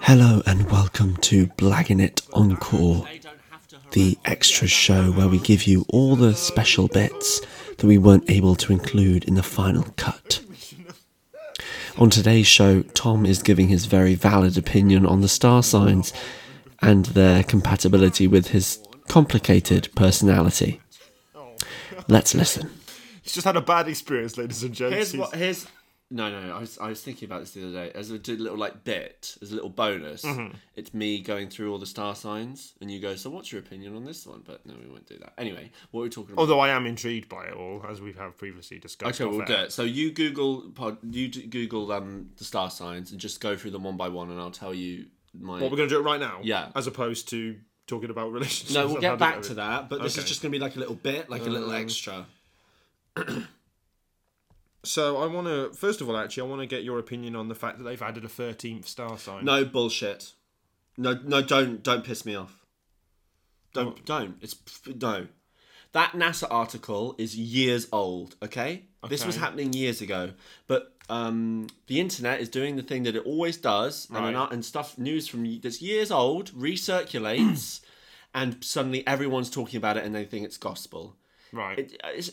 Hello 0.00 0.42
and 0.46 0.70
welcome 0.70 1.16
to 1.18 1.46
Blaggin' 1.46 2.02
It 2.02 2.20
Encore, 2.34 3.06
the 3.92 4.18
extra 4.26 4.68
show 4.68 5.10
where 5.12 5.28
we 5.28 5.38
give 5.38 5.64
you 5.64 5.86
all 5.88 6.16
the 6.16 6.34
special 6.34 6.86
bits 6.88 7.40
that 7.78 7.86
we 7.86 7.96
weren't 7.96 8.30
able 8.30 8.54
to 8.56 8.72
include 8.72 9.24
in 9.24 9.34
the 9.34 9.42
final 9.42 9.84
cut. 9.96 10.42
On 11.96 12.10
today's 12.10 12.46
show, 12.46 12.82
Tom 12.82 13.24
is 13.24 13.42
giving 13.42 13.68
his 13.68 13.86
very 13.86 14.14
valid 14.14 14.58
opinion 14.58 15.06
on 15.06 15.22
the 15.22 15.28
star 15.28 15.62
signs 15.62 16.12
and 16.82 17.06
their 17.06 17.42
compatibility 17.42 18.26
with 18.26 18.48
his 18.48 18.80
complicated 19.08 19.88
personality. 19.94 20.80
Let's 22.06 22.34
listen. 22.34 22.70
He's 23.22 23.32
just 23.32 23.46
had 23.46 23.56
a 23.56 23.62
bad 23.62 23.88
experience, 23.88 24.36
ladies 24.36 24.62
and 24.62 24.74
gents. 24.74 24.94
Here's 24.94 25.16
what. 25.16 25.34
Here's 25.34 25.66
no, 26.12 26.30
no. 26.30 26.46
no, 26.46 26.56
I 26.56 26.60
was 26.60 26.78
I 26.78 26.88
was 26.88 27.02
thinking 27.02 27.26
about 27.26 27.40
this 27.40 27.52
the 27.52 27.62
other 27.66 27.72
day. 27.72 27.90
As 27.94 28.10
a 28.10 28.14
little 28.14 28.56
like 28.58 28.84
bit, 28.84 29.36
as 29.40 29.50
a 29.50 29.54
little 29.54 29.70
bonus, 29.70 30.22
Mm-hmm. 30.22 30.54
it's 30.76 30.92
me 30.92 31.20
going 31.20 31.48
through 31.48 31.72
all 31.72 31.78
the 31.78 31.86
star 31.86 32.14
signs, 32.14 32.74
and 32.80 32.90
you 32.90 33.00
go. 33.00 33.14
So, 33.16 33.30
what's 33.30 33.50
your 33.50 33.60
opinion 33.60 33.96
on 33.96 34.04
this 34.04 34.26
one? 34.26 34.42
But 34.44 34.64
no, 34.66 34.74
we 34.82 34.88
won't 34.90 35.06
do 35.08 35.16
that. 35.18 35.32
Anyway, 35.38 35.70
what 35.90 36.00
are 36.00 36.04
we 36.04 36.10
talking 36.10 36.32
about? 36.34 36.42
Although 36.42 36.60
I 36.60 36.68
am 36.68 36.86
intrigued 36.86 37.28
by 37.28 37.46
it 37.46 37.54
all, 37.54 37.84
as 37.88 38.00
we 38.00 38.12
have 38.12 38.36
previously 38.36 38.78
discussed. 38.78 39.20
Okay, 39.20 39.28
we'll 39.28 39.44
do 39.46 39.54
it. 39.54 39.72
So 39.72 39.82
you 39.82 40.12
Google 40.12 40.70
pod, 40.74 40.98
you 41.10 41.28
Google 41.28 41.90
um 41.92 42.30
the 42.36 42.44
star 42.44 42.70
signs 42.70 43.10
and 43.12 43.20
just 43.20 43.40
go 43.40 43.56
through 43.56 43.70
them 43.72 43.84
one 43.84 43.96
by 43.96 44.08
one, 44.08 44.30
and 44.30 44.38
I'll 44.38 44.50
tell 44.50 44.74
you 44.74 45.06
my. 45.38 45.60
What 45.60 45.70
we're 45.70 45.76
going 45.78 45.88
to 45.88 45.94
do 45.94 46.00
it 46.00 46.04
right 46.04 46.20
now? 46.20 46.40
Yeah. 46.42 46.68
As 46.76 46.86
opposed 46.86 47.28
to 47.30 47.56
talking 47.86 48.10
about 48.10 48.30
relationships. 48.32 48.74
no, 48.74 48.86
we'll 48.92 49.00
get 49.00 49.18
back 49.18 49.42
to 49.42 49.54
that. 49.54 49.88
But 49.88 50.02
this 50.02 50.16
is 50.18 50.24
just 50.24 50.40
gonna 50.42 50.52
be 50.52 50.58
like 50.58 50.76
a 50.76 50.78
little 50.78 50.94
bit, 50.94 51.28
like 51.30 51.46
a 51.46 51.50
little 51.50 51.70
Um, 51.70 51.76
extra. 51.82 52.26
So 54.84 55.18
I 55.18 55.26
want 55.26 55.46
to, 55.46 55.72
first 55.72 56.00
of 56.00 56.08
all, 56.08 56.16
actually, 56.16 56.42
I 56.42 56.46
want 56.50 56.60
to 56.62 56.66
get 56.66 56.82
your 56.82 56.98
opinion 56.98 57.36
on 57.36 57.48
the 57.48 57.54
fact 57.54 57.78
that 57.78 57.84
they've 57.84 58.02
added 58.02 58.24
a 58.24 58.28
13th 58.28 58.86
star 58.86 59.16
sign. 59.18 59.44
No 59.44 59.64
bullshit. 59.64 60.32
No, 60.98 61.18
no, 61.24 61.40
don't 61.40 61.82
don't 61.82 62.04
piss 62.04 62.26
me 62.26 62.34
off. 62.34 62.66
Don't 63.72 63.86
What? 63.86 64.04
don't. 64.04 64.36
It's 64.42 64.54
no. 64.86 65.28
That 65.92 66.12
NASA 66.12 66.46
article 66.50 67.14
is 67.18 67.36
years 67.36 67.86
old. 67.92 68.36
Okay, 68.42 68.84
this 69.08 69.24
was 69.24 69.36
Okay. 69.36 69.44
happening 69.44 69.72
years 69.72 70.00
ago, 70.00 70.32
but 70.66 70.94
um, 71.08 71.68
the 71.86 72.00
internet 72.00 72.40
is 72.40 72.48
doing 72.48 72.76
the 72.76 72.82
thing 72.82 73.02
that 73.04 73.14
it 73.16 73.24
always 73.26 73.56
does, 73.56 74.06
and, 74.14 74.34
Right. 74.34 74.52
and 74.52 74.64
stuff 74.64 74.96
news 74.98 75.28
from 75.28 75.60
that's 75.60 75.80
years 75.82 76.10
old 76.10 76.50
recirculates, 76.52 77.80
and 78.34 78.62
suddenly 78.64 79.06
everyone's 79.06 79.50
talking 79.50 79.76
about 79.78 79.96
it 79.96 80.04
and 80.04 80.14
they 80.14 80.24
think 80.24 80.44
it's 80.44 80.56
gospel. 80.56 81.16
Right. 81.52 81.78
It, 81.78 82.00
uh, 82.02 82.08
it's, 82.14 82.30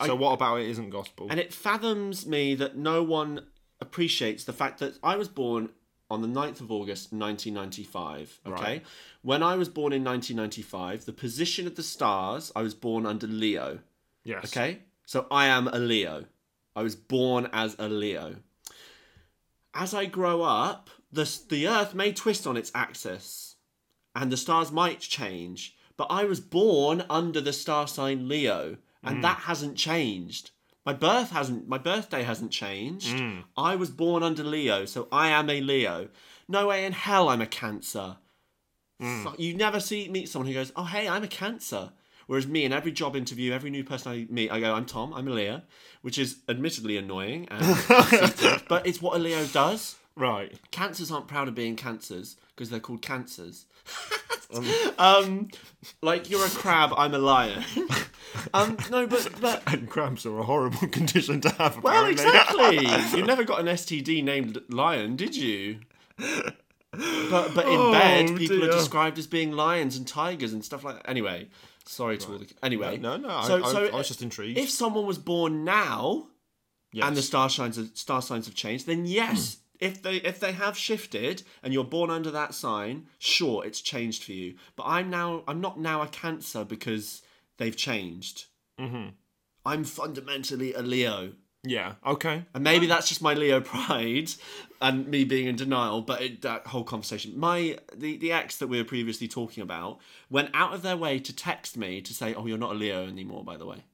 I, 0.00 0.06
so 0.06 0.16
what 0.16 0.32
about 0.32 0.60
it 0.60 0.68
isn't 0.68 0.90
gospel? 0.90 1.28
and 1.30 1.38
it 1.38 1.52
fathoms 1.52 2.26
me 2.26 2.54
that 2.56 2.76
no 2.76 3.02
one 3.02 3.46
appreciates 3.80 4.44
the 4.44 4.52
fact 4.52 4.80
that 4.80 4.98
I 5.02 5.16
was 5.16 5.28
born 5.28 5.70
on 6.10 6.22
the 6.22 6.28
9th 6.28 6.60
of 6.60 6.72
August 6.72 7.12
1995. 7.12 8.40
Okay. 8.46 8.62
Right. 8.62 8.86
When 9.22 9.42
I 9.42 9.56
was 9.56 9.68
born 9.68 9.92
in 9.92 10.02
1995, 10.02 11.04
the 11.04 11.12
position 11.12 11.66
of 11.66 11.76
the 11.76 11.82
stars, 11.82 12.50
I 12.56 12.62
was 12.62 12.74
born 12.74 13.06
under 13.06 13.26
Leo. 13.26 13.80
yes. 14.24 14.44
Okay. 14.46 14.80
So 15.04 15.26
I 15.30 15.46
am 15.46 15.68
a 15.68 15.78
Leo. 15.78 16.24
I 16.76 16.82
was 16.82 16.94
born 16.96 17.48
as 17.52 17.76
a 17.78 17.88
Leo. 17.88 18.36
As 19.74 19.94
I 19.94 20.06
grow 20.06 20.42
up, 20.42 20.90
the, 21.10 21.30
the 21.48 21.66
earth 21.68 21.94
may 21.94 22.12
twist 22.12 22.46
on 22.46 22.56
its 22.56 22.70
axis 22.74 23.56
and 24.14 24.30
the 24.32 24.36
stars 24.36 24.70
might 24.72 25.00
change, 25.00 25.76
but 25.98 26.06
I 26.10 26.24
was 26.24 26.40
born 26.40 27.04
under 27.10 27.42
the 27.42 27.52
star 27.52 27.86
sign 27.86 28.28
Leo 28.28 28.78
and 29.02 29.18
mm. 29.18 29.22
that 29.22 29.40
hasn't 29.40 29.76
changed. 29.76 30.52
My 30.86 30.94
birth 30.94 31.30
hasn't 31.32 31.68
my 31.68 31.76
birthday 31.76 32.22
hasn't 32.22 32.50
changed. 32.50 33.14
Mm. 33.14 33.44
I 33.56 33.76
was 33.76 33.90
born 33.90 34.22
under 34.22 34.42
Leo, 34.42 34.86
so 34.86 35.08
I 35.12 35.28
am 35.28 35.50
a 35.50 35.60
Leo. 35.60 36.08
No 36.48 36.68
way 36.68 36.86
in 36.86 36.92
hell 36.92 37.28
I'm 37.28 37.42
a 37.42 37.46
Cancer. 37.46 38.16
Mm. 39.02 39.24
Fuck, 39.24 39.38
you 39.38 39.54
never 39.54 39.80
see 39.80 40.08
meet 40.08 40.28
someone 40.30 40.46
who 40.46 40.54
goes, 40.54 40.72
"Oh, 40.74 40.84
hey, 40.84 41.06
I'm 41.06 41.24
a 41.24 41.28
Cancer." 41.28 41.90
Whereas 42.26 42.46
me, 42.46 42.64
in 42.64 42.72
every 42.72 42.92
job 42.92 43.16
interview, 43.16 43.52
every 43.52 43.70
new 43.70 43.84
person 43.84 44.12
I 44.12 44.26
meet, 44.30 44.50
I 44.50 44.60
go, 44.60 44.74
"I'm 44.74 44.86
Tom. 44.86 45.12
I'm 45.12 45.28
a 45.28 45.32
Leo," 45.32 45.62
which 46.02 46.16
is 46.18 46.38
admittedly 46.48 46.96
annoying, 46.96 47.48
and 47.50 47.60
but 48.68 48.86
it's 48.86 49.02
what 49.02 49.16
a 49.16 49.18
Leo 49.18 49.44
does. 49.46 49.96
Right. 50.16 50.58
Cancers 50.70 51.10
aren't 51.10 51.28
proud 51.28 51.48
of 51.48 51.54
being 51.54 51.76
cancers 51.76 52.36
because 52.58 52.70
they're 52.70 52.80
called 52.80 53.00
cancers. 53.02 53.66
um, 54.98 55.48
like 56.02 56.28
you're 56.28 56.44
a 56.44 56.48
crab, 56.50 56.92
I'm 56.96 57.14
a 57.14 57.18
lion. 57.18 57.62
um, 58.52 58.76
no, 58.90 59.06
but 59.06 59.28
but 59.40 59.62
And 59.72 59.88
cramps 59.88 60.26
are 60.26 60.36
a 60.40 60.42
horrible 60.42 60.88
condition 60.98 61.40
to 61.42 61.50
have. 61.50 61.80
well, 61.82 62.04
apparently. 62.04 62.78
exactly. 62.78 63.18
you 63.20 63.24
never 63.24 63.44
got 63.44 63.60
an 63.60 63.66
STD 63.66 64.24
named 64.24 64.60
lion, 64.68 65.14
did 65.14 65.36
you? 65.36 65.78
But 66.18 67.54
but 67.54 67.66
in 67.66 67.78
Oh, 67.78 67.92
bed, 67.92 68.36
people 68.36 68.58
dear. 68.58 68.70
are 68.70 68.72
described 68.72 69.18
as 69.18 69.26
being 69.28 69.52
lions 69.52 69.96
and 69.96 70.06
tigers 70.08 70.52
and 70.52 70.64
stuff 70.64 70.82
like 70.82 70.96
that. 70.96 71.08
Anyway, 71.08 71.48
sorry 71.84 72.18
to 72.18 72.32
all 72.32 72.38
the 72.38 72.48
anyway. 72.62 72.96
No, 72.96 73.16
no. 73.16 73.28
I, 73.28 73.46
So- 73.46 73.62
I, 73.64 73.72
so 73.72 73.86
I 73.86 73.96
was 73.96 74.08
just 74.08 74.22
intrigued. 74.22 74.58
If 74.58 74.70
someone 74.70 75.06
was 75.06 75.18
born 75.18 75.62
now 75.64 76.26
yes. 76.92 77.06
and 77.06 77.16
the 77.16 77.22
star 77.22 77.48
signs 77.50 77.78
star 77.94 78.22
signs 78.22 78.46
have 78.46 78.54
changed, 78.54 78.86
then 78.86 79.04
yes, 79.06 79.58
if 79.80 80.02
they 80.02 80.16
if 80.16 80.40
they 80.40 80.52
have 80.52 80.76
shifted 80.76 81.42
and 81.62 81.72
you're 81.72 81.84
born 81.84 82.10
under 82.10 82.30
that 82.30 82.54
sign, 82.54 83.06
sure, 83.18 83.64
it's 83.64 83.80
changed 83.80 84.24
for 84.24 84.32
you. 84.32 84.54
But 84.76 84.84
I'm 84.86 85.10
now 85.10 85.42
I'm 85.48 85.60
not 85.60 85.78
now 85.78 86.02
a 86.02 86.06
Cancer 86.08 86.64
because 86.64 87.22
they've 87.58 87.76
changed. 87.76 88.46
Mhm. 88.80 89.12
I'm 89.64 89.84
fundamentally 89.84 90.72
a 90.74 90.82
Leo. 90.82 91.32
Yeah. 91.64 91.94
Okay. 92.06 92.44
And 92.54 92.62
maybe 92.64 92.86
that's 92.86 93.08
just 93.08 93.20
my 93.20 93.34
Leo 93.34 93.60
pride 93.60 94.30
and 94.80 95.08
me 95.08 95.24
being 95.24 95.48
in 95.48 95.56
denial, 95.56 96.00
but 96.02 96.22
it, 96.22 96.42
that 96.42 96.68
whole 96.68 96.84
conversation. 96.84 97.38
My 97.38 97.78
the, 97.94 98.16
the 98.16 98.32
ex 98.32 98.56
that 98.58 98.68
we 98.68 98.78
were 98.78 98.84
previously 98.84 99.26
talking 99.28 99.62
about 99.62 99.98
went 100.30 100.50
out 100.54 100.72
of 100.72 100.82
their 100.82 100.96
way 100.96 101.18
to 101.18 101.34
text 101.34 101.76
me 101.76 102.00
to 102.02 102.14
say, 102.14 102.34
Oh, 102.34 102.46
you're 102.46 102.58
not 102.58 102.72
a 102.72 102.78
Leo 102.78 103.06
anymore, 103.06 103.44
by 103.44 103.56
the 103.56 103.66
way. 103.66 103.84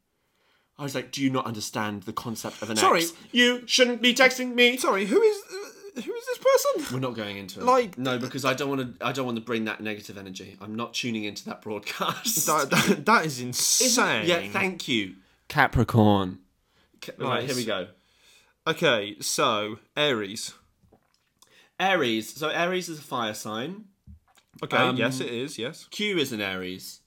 I 0.78 0.82
was 0.82 0.94
like, 0.94 1.10
Do 1.10 1.22
you 1.22 1.30
not 1.30 1.46
understand 1.46 2.02
the 2.02 2.12
concept 2.12 2.60
of 2.62 2.68
an 2.68 2.72
ex 2.72 2.80
Sorry. 2.82 3.00
ex? 3.00 3.12
You 3.32 3.62
shouldn't 3.66 4.02
be 4.02 4.12
texting 4.14 4.54
me. 4.54 4.76
Sorry. 4.76 5.06
Who 5.06 5.20
is 5.22 5.38
who 5.94 6.12
is 6.14 6.26
this 6.26 6.38
person? 6.38 6.94
We're 6.94 7.00
not 7.00 7.14
going 7.14 7.36
into 7.36 7.60
it. 7.60 7.64
Like- 7.66 7.96
No, 7.98 8.18
because 8.18 8.44
I 8.44 8.54
don't 8.54 8.68
want 8.68 8.98
to 8.98 9.06
I 9.06 9.12
don't 9.12 9.24
want 9.26 9.36
to 9.38 9.44
bring 9.44 9.64
that 9.66 9.80
negative 9.80 10.18
energy. 10.18 10.56
I'm 10.60 10.74
not 10.74 10.94
tuning 10.94 11.24
into 11.24 11.44
that 11.46 11.62
broadcast. 11.62 12.46
That, 12.46 12.70
that, 12.88 13.06
that 13.06 13.26
is 13.26 13.38
Isn't- 13.38 13.48
insane. 13.48 14.26
Yeah, 14.26 14.48
thank 14.50 14.88
you. 14.88 15.14
Capricorn. 15.48 16.38
Right, 17.18 17.44
Nice. 17.44 17.46
here 17.48 17.56
we 17.56 17.64
go. 17.66 17.88
Okay, 18.66 19.16
so 19.20 19.78
Aries. 19.96 20.54
Aries. 21.78 22.34
So 22.34 22.48
Aries 22.48 22.88
is 22.88 22.98
a 22.98 23.02
fire 23.02 23.34
sign. 23.34 23.84
Okay, 24.62 24.76
Um, 24.76 24.96
yes, 24.96 25.20
it 25.20 25.28
is. 25.30 25.58
Yes. 25.58 25.86
Q 25.90 26.16
is 26.18 26.32
an 26.32 26.40
Aries. 26.40 27.00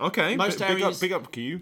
Okay. 0.00 0.36
most 0.36 0.58
b- 0.58 0.64
big 0.66 0.78
up, 0.82 0.86
Aries- 0.86 1.00
big 1.00 1.12
up, 1.12 1.30
Q. 1.32 1.60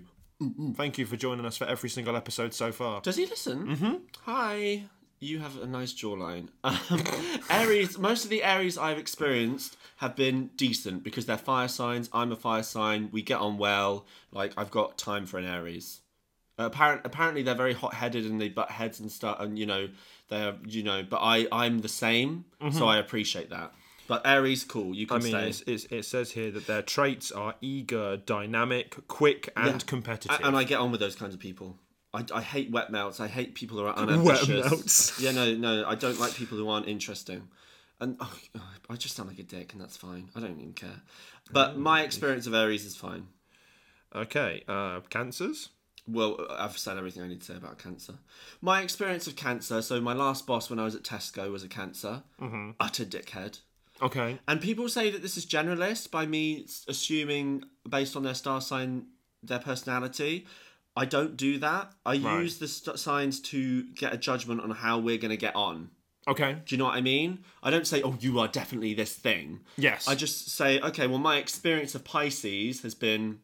Thank 0.76 0.98
you 0.98 1.06
for 1.06 1.16
joining 1.16 1.44
us 1.46 1.56
for 1.56 1.64
every 1.64 1.88
single 1.90 2.14
episode 2.14 2.54
so 2.54 2.70
far. 2.70 3.00
Does 3.00 3.16
he 3.16 3.26
listen? 3.26 3.66
Mm-hmm. 3.66 3.94
Hi. 4.24 4.84
You 5.20 5.40
have 5.40 5.58
a 5.60 5.66
nice 5.66 5.92
jawline. 5.92 6.48
Um, 6.64 7.02
Aries, 7.50 7.98
most 7.98 8.24
of 8.24 8.30
the 8.30 8.42
Aries 8.44 8.78
I've 8.78 8.98
experienced 8.98 9.76
have 9.96 10.14
been 10.14 10.50
decent 10.56 11.02
because 11.02 11.26
they're 11.26 11.36
fire 11.38 11.68
signs. 11.68 12.08
I'm 12.12 12.30
a 12.32 12.36
fire 12.36 12.62
sign. 12.62 13.08
We 13.10 13.22
get 13.22 13.40
on 13.40 13.58
well. 13.58 14.06
Like 14.32 14.52
I've 14.56 14.70
got 14.70 14.96
time 14.98 15.26
for 15.26 15.38
an 15.38 15.44
Aries. 15.44 16.00
Uh, 16.58 16.64
apparent, 16.64 17.02
apparently 17.04 17.42
they're 17.42 17.54
very 17.54 17.72
hot-headed 17.74 18.24
and 18.24 18.40
they 18.40 18.48
butt 18.48 18.70
heads 18.70 19.00
and 19.00 19.10
stuff. 19.10 19.38
And 19.40 19.58
you 19.58 19.66
know 19.66 19.88
they're 20.28 20.56
you 20.66 20.82
know, 20.82 21.02
but 21.08 21.18
I 21.18 21.46
I'm 21.52 21.80
the 21.80 21.88
same, 21.88 22.44
so 22.72 22.86
I 22.86 22.98
appreciate 22.98 23.50
that. 23.50 23.72
But 24.08 24.22
Aries, 24.26 24.64
cool. 24.64 24.94
You 24.94 25.06
can 25.06 25.18
I 25.18 25.20
mean, 25.20 25.34
it's, 25.36 25.62
it's, 25.66 25.84
it 25.90 26.04
says 26.04 26.32
here 26.32 26.50
that 26.52 26.66
their 26.66 26.80
traits 26.80 27.30
are 27.30 27.54
eager, 27.60 28.16
dynamic, 28.16 29.06
quick, 29.06 29.50
and 29.54 29.66
Yeah. 29.66 29.78
competitive. 29.86 30.40
And 30.42 30.56
I 30.56 30.64
get 30.64 30.80
on 30.80 30.90
with 30.90 31.00
those 31.00 31.14
kinds 31.14 31.34
of 31.34 31.40
people. 31.40 31.76
I, 32.14 32.24
I 32.34 32.42
hate 32.42 32.70
wet 32.70 32.90
melts. 32.90 33.20
I 33.20 33.26
hate 33.28 33.54
people 33.54 33.78
who 33.78 33.84
are 33.84 33.94
unambitious. 33.96 34.70
melts. 34.70 35.20
Yeah, 35.20 35.32
no, 35.32 35.54
no. 35.54 35.84
I 35.86 35.94
don't 35.94 36.18
like 36.18 36.34
people 36.34 36.56
who 36.58 36.68
aren't 36.68 36.88
interesting. 36.88 37.48
And 38.00 38.16
oh, 38.20 38.32
I 38.88 38.94
just 38.96 39.16
sound 39.16 39.28
like 39.28 39.38
a 39.38 39.42
dick, 39.42 39.72
and 39.72 39.82
that's 39.82 39.96
fine. 39.96 40.30
I 40.36 40.40
don't 40.40 40.58
even 40.58 40.72
care. 40.72 41.02
But 41.52 41.76
my 41.78 42.02
experience 42.02 42.46
of 42.46 42.54
Aries 42.54 42.84
is 42.84 42.94
fine. 42.96 43.26
okay, 44.14 44.62
uh, 44.68 45.00
cancers. 45.10 45.70
Well, 46.06 46.46
I've 46.50 46.78
said 46.78 46.96
everything 46.96 47.22
I 47.22 47.28
need 47.28 47.40
to 47.40 47.46
say 47.52 47.56
about 47.56 47.78
cancer. 47.78 48.14
My 48.62 48.80
experience 48.80 49.26
of 49.26 49.36
cancer. 49.36 49.82
So 49.82 50.00
my 50.00 50.14
last 50.14 50.46
boss 50.46 50.70
when 50.70 50.78
I 50.78 50.84
was 50.84 50.94
at 50.94 51.02
Tesco 51.02 51.50
was 51.52 51.62
a 51.64 51.68
cancer. 51.68 52.22
Mm-hmm. 52.40 52.70
Utter 52.80 53.04
dickhead. 53.04 53.58
Okay. 54.00 54.38
And 54.48 54.60
people 54.60 54.88
say 54.88 55.10
that 55.10 55.20
this 55.20 55.36
is 55.36 55.44
generalist 55.44 56.10
by 56.10 56.24
me 56.24 56.66
assuming 56.86 57.64
based 57.86 58.16
on 58.16 58.22
their 58.22 58.32
star 58.34 58.62
sign, 58.62 59.06
their 59.42 59.58
personality. 59.58 60.46
I 60.98 61.04
don't 61.04 61.36
do 61.36 61.58
that. 61.58 61.92
I 62.04 62.16
Right. 62.18 62.42
use 62.42 62.58
the 62.58 62.68
st- 62.68 62.98
signs 62.98 63.40
to 63.52 63.84
get 64.02 64.12
a 64.12 64.16
judgment 64.18 64.60
on 64.60 64.70
how 64.70 64.98
we're 64.98 65.16
going 65.18 65.30
to 65.30 65.36
get 65.48 65.54
on. 65.56 65.90
Okay. 66.26 66.52
Do 66.66 66.74
you 66.74 66.78
know 66.78 66.84
what 66.86 66.94
I 66.94 67.00
mean? 67.00 67.30
I 67.62 67.70
don't 67.70 67.86
say, 67.86 68.02
oh, 68.02 68.16
you 68.20 68.38
are 68.40 68.48
definitely 68.48 68.92
this 68.94 69.14
thing. 69.14 69.60
Yes. 69.78 70.06
I 70.08 70.14
just 70.14 70.50
say, 70.50 70.78
okay, 70.80 71.06
well, 71.06 71.18
my 71.18 71.36
experience 71.38 71.94
of 71.94 72.04
Pisces 72.04 72.82
has 72.82 72.94
been 72.94 73.38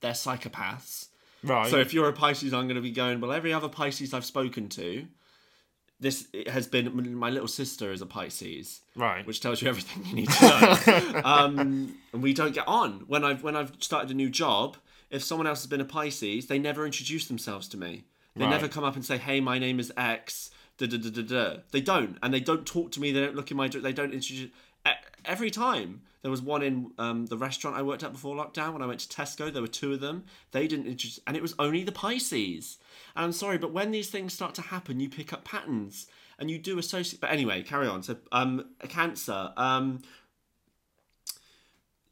they're 0.00 0.12
psychopaths. 0.12 1.08
right. 1.42 1.70
So 1.70 1.78
if 1.78 1.92
you're 1.94 2.08
a 2.08 2.12
Pisces, 2.12 2.52
I'm 2.52 2.66
going 2.68 2.76
to 2.76 2.82
be 2.82 2.92
going, 2.92 3.20
well, 3.20 3.32
every 3.32 3.52
other 3.52 3.68
Pisces 3.68 4.12
I've 4.14 4.24
spoken 4.26 4.68
to 4.70 5.06
this 6.00 6.26
has 6.48 6.66
been 6.66 7.14
my 7.16 7.30
little 7.30 7.48
sister 7.48 7.90
is 7.92 8.02
a 8.02 8.06
Pisces, 8.06 8.80
Right. 8.96 9.24
which 9.26 9.40
tells 9.40 9.62
you 9.62 9.68
everything 9.68 10.04
you 10.06 10.14
need 10.14 10.28
to 10.28 10.42
know. 10.42 11.20
um, 11.24 11.96
and 12.12 12.22
we 12.22 12.34
don't 12.34 12.52
get 12.54 12.66
on. 12.68 13.04
When 13.06 13.24
I've 13.24 13.42
when 13.42 13.56
I've 13.56 13.72
started 13.78 14.10
a 14.10 14.14
new 14.14 14.28
job, 14.28 14.76
if 15.14 15.22
someone 15.22 15.46
else 15.46 15.60
has 15.60 15.68
been 15.68 15.80
a 15.80 15.84
Pisces, 15.84 16.46
they 16.48 16.58
never 16.58 16.84
introduce 16.84 17.26
themselves 17.26 17.68
to 17.68 17.76
me. 17.76 18.04
They 18.34 18.44
Right. 18.44 18.50
never 18.50 18.68
come 18.68 18.82
up 18.82 18.96
and 18.96 19.04
say, 19.04 19.16
"Hey, 19.16 19.40
my 19.40 19.58
name 19.58 19.78
is 19.78 19.92
X." 19.96 20.50
Da, 20.76 20.86
da, 20.88 20.98
da, 20.98 21.10
da, 21.10 21.22
da. 21.22 21.56
They 21.70 21.80
don't, 21.80 22.18
and 22.20 22.34
they 22.34 22.40
don't 22.40 22.66
talk 22.66 22.90
to 22.92 23.00
me. 23.00 23.12
They 23.12 23.20
don't 23.20 23.36
look 23.36 23.52
in 23.52 23.56
my. 23.56 23.68
They 23.68 23.92
don't 23.92 24.12
introduce. 24.12 24.50
Every 25.24 25.50
time 25.50 26.02
there 26.20 26.30
was 26.30 26.42
one 26.42 26.62
in 26.62 26.90
um, 26.98 27.26
the 27.26 27.38
restaurant 27.38 27.76
I 27.76 27.82
worked 27.82 28.02
at 28.02 28.12
before 28.12 28.34
lockdown. 28.36 28.72
When 28.72 28.82
I 28.82 28.86
went 28.86 29.00
to 29.00 29.08
Tesco, 29.08 29.50
there 29.52 29.62
were 29.62 29.68
two 29.68 29.92
of 29.92 30.00
them. 30.00 30.24
They 30.50 30.66
didn't 30.66 30.86
introduce, 30.86 31.20
and 31.26 31.36
it 31.36 31.42
was 31.42 31.54
only 31.58 31.84
the 31.84 31.92
Pisces. 31.92 32.76
And 33.14 33.24
I'm 33.24 33.32
sorry, 33.32 33.56
but 33.56 33.72
when 33.72 33.92
these 33.92 34.10
things 34.10 34.34
start 34.34 34.54
to 34.56 34.62
happen, 34.62 34.98
you 35.00 35.08
pick 35.08 35.32
up 35.32 35.44
patterns 35.44 36.06
and 36.38 36.50
you 36.50 36.58
do 36.58 36.78
associate. 36.78 37.20
But 37.20 37.30
anyway, 37.30 37.62
carry 37.62 37.86
on. 37.86 38.02
So, 38.02 38.16
um, 38.32 38.74
cancer. 38.88 39.52
Um, 39.56 40.02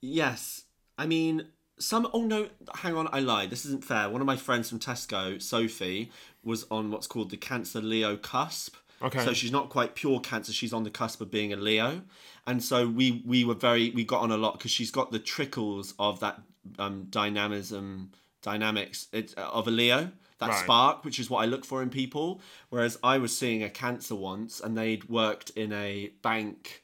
yes, 0.00 0.64
I 0.96 1.06
mean 1.06 1.49
some. 1.82 2.08
Oh 2.12 2.23
no, 2.23 2.49
hang 2.76 2.96
on, 2.96 3.08
I 3.12 3.20
lied. 3.20 3.50
This 3.50 3.64
isn't 3.67 3.84
fair. 3.84 4.08
One 4.08 4.20
of 4.20 4.26
my 4.26 4.37
friends 4.37 4.69
from 4.69 4.79
Tesco, 4.79 5.40
Sophie, 5.40 6.11
was 6.43 6.67
on 6.70 6.90
what's 6.90 7.06
called 7.06 7.31
the 7.31 7.37
Cancer 7.37 7.81
Leo 7.81 8.17
cusp. 8.17 8.76
Okay. 9.02 9.25
So 9.25 9.32
she's 9.32 9.50
not 9.50 9.69
quite 9.69 9.94
pure 9.94 10.20
Cancer. 10.20 10.52
She's 10.52 10.73
on 10.73 10.84
the 10.84 10.90
cusp 10.90 11.20
of 11.20 11.31
being 11.31 11.52
a 11.52 11.56
Leo, 11.56 12.02
and 12.46 12.62
so 12.62 12.88
we 12.88 13.23
we 13.26 13.44
were 13.44 13.55
very 13.55 13.90
we 13.90 14.05
got 14.05 14.20
on 14.20 14.31
a 14.31 14.37
lot 14.37 14.58
because 14.58 14.70
she's 14.70 14.90
got 14.90 15.11
the 15.11 15.19
trickles 15.19 15.94
of 15.99 16.20
that 16.20 16.40
um, 16.79 17.06
dynamism 17.11 18.12
dynamics 18.43 19.08
it, 19.12 19.35
of 19.37 19.67
a 19.67 19.70
Leo. 19.70 20.11
That 20.38 20.49
Right. 20.49 20.64
spark, 20.64 21.05
which 21.05 21.20
is 21.20 21.31
what 21.31 21.43
I 21.43 21.46
look 21.46 21.64
for 21.64 21.82
in 21.82 21.90
people. 21.90 22.40
Whereas 22.69 22.99
I 23.05 23.19
was 23.19 23.37
seeing 23.37 23.62
a 23.62 23.70
Cancer 23.70 24.17
once, 24.17 24.61
and 24.61 24.76
they'd 24.76 25.08
worked 25.08 25.50
in 25.50 25.73
a 25.73 26.11
bank 26.20 26.82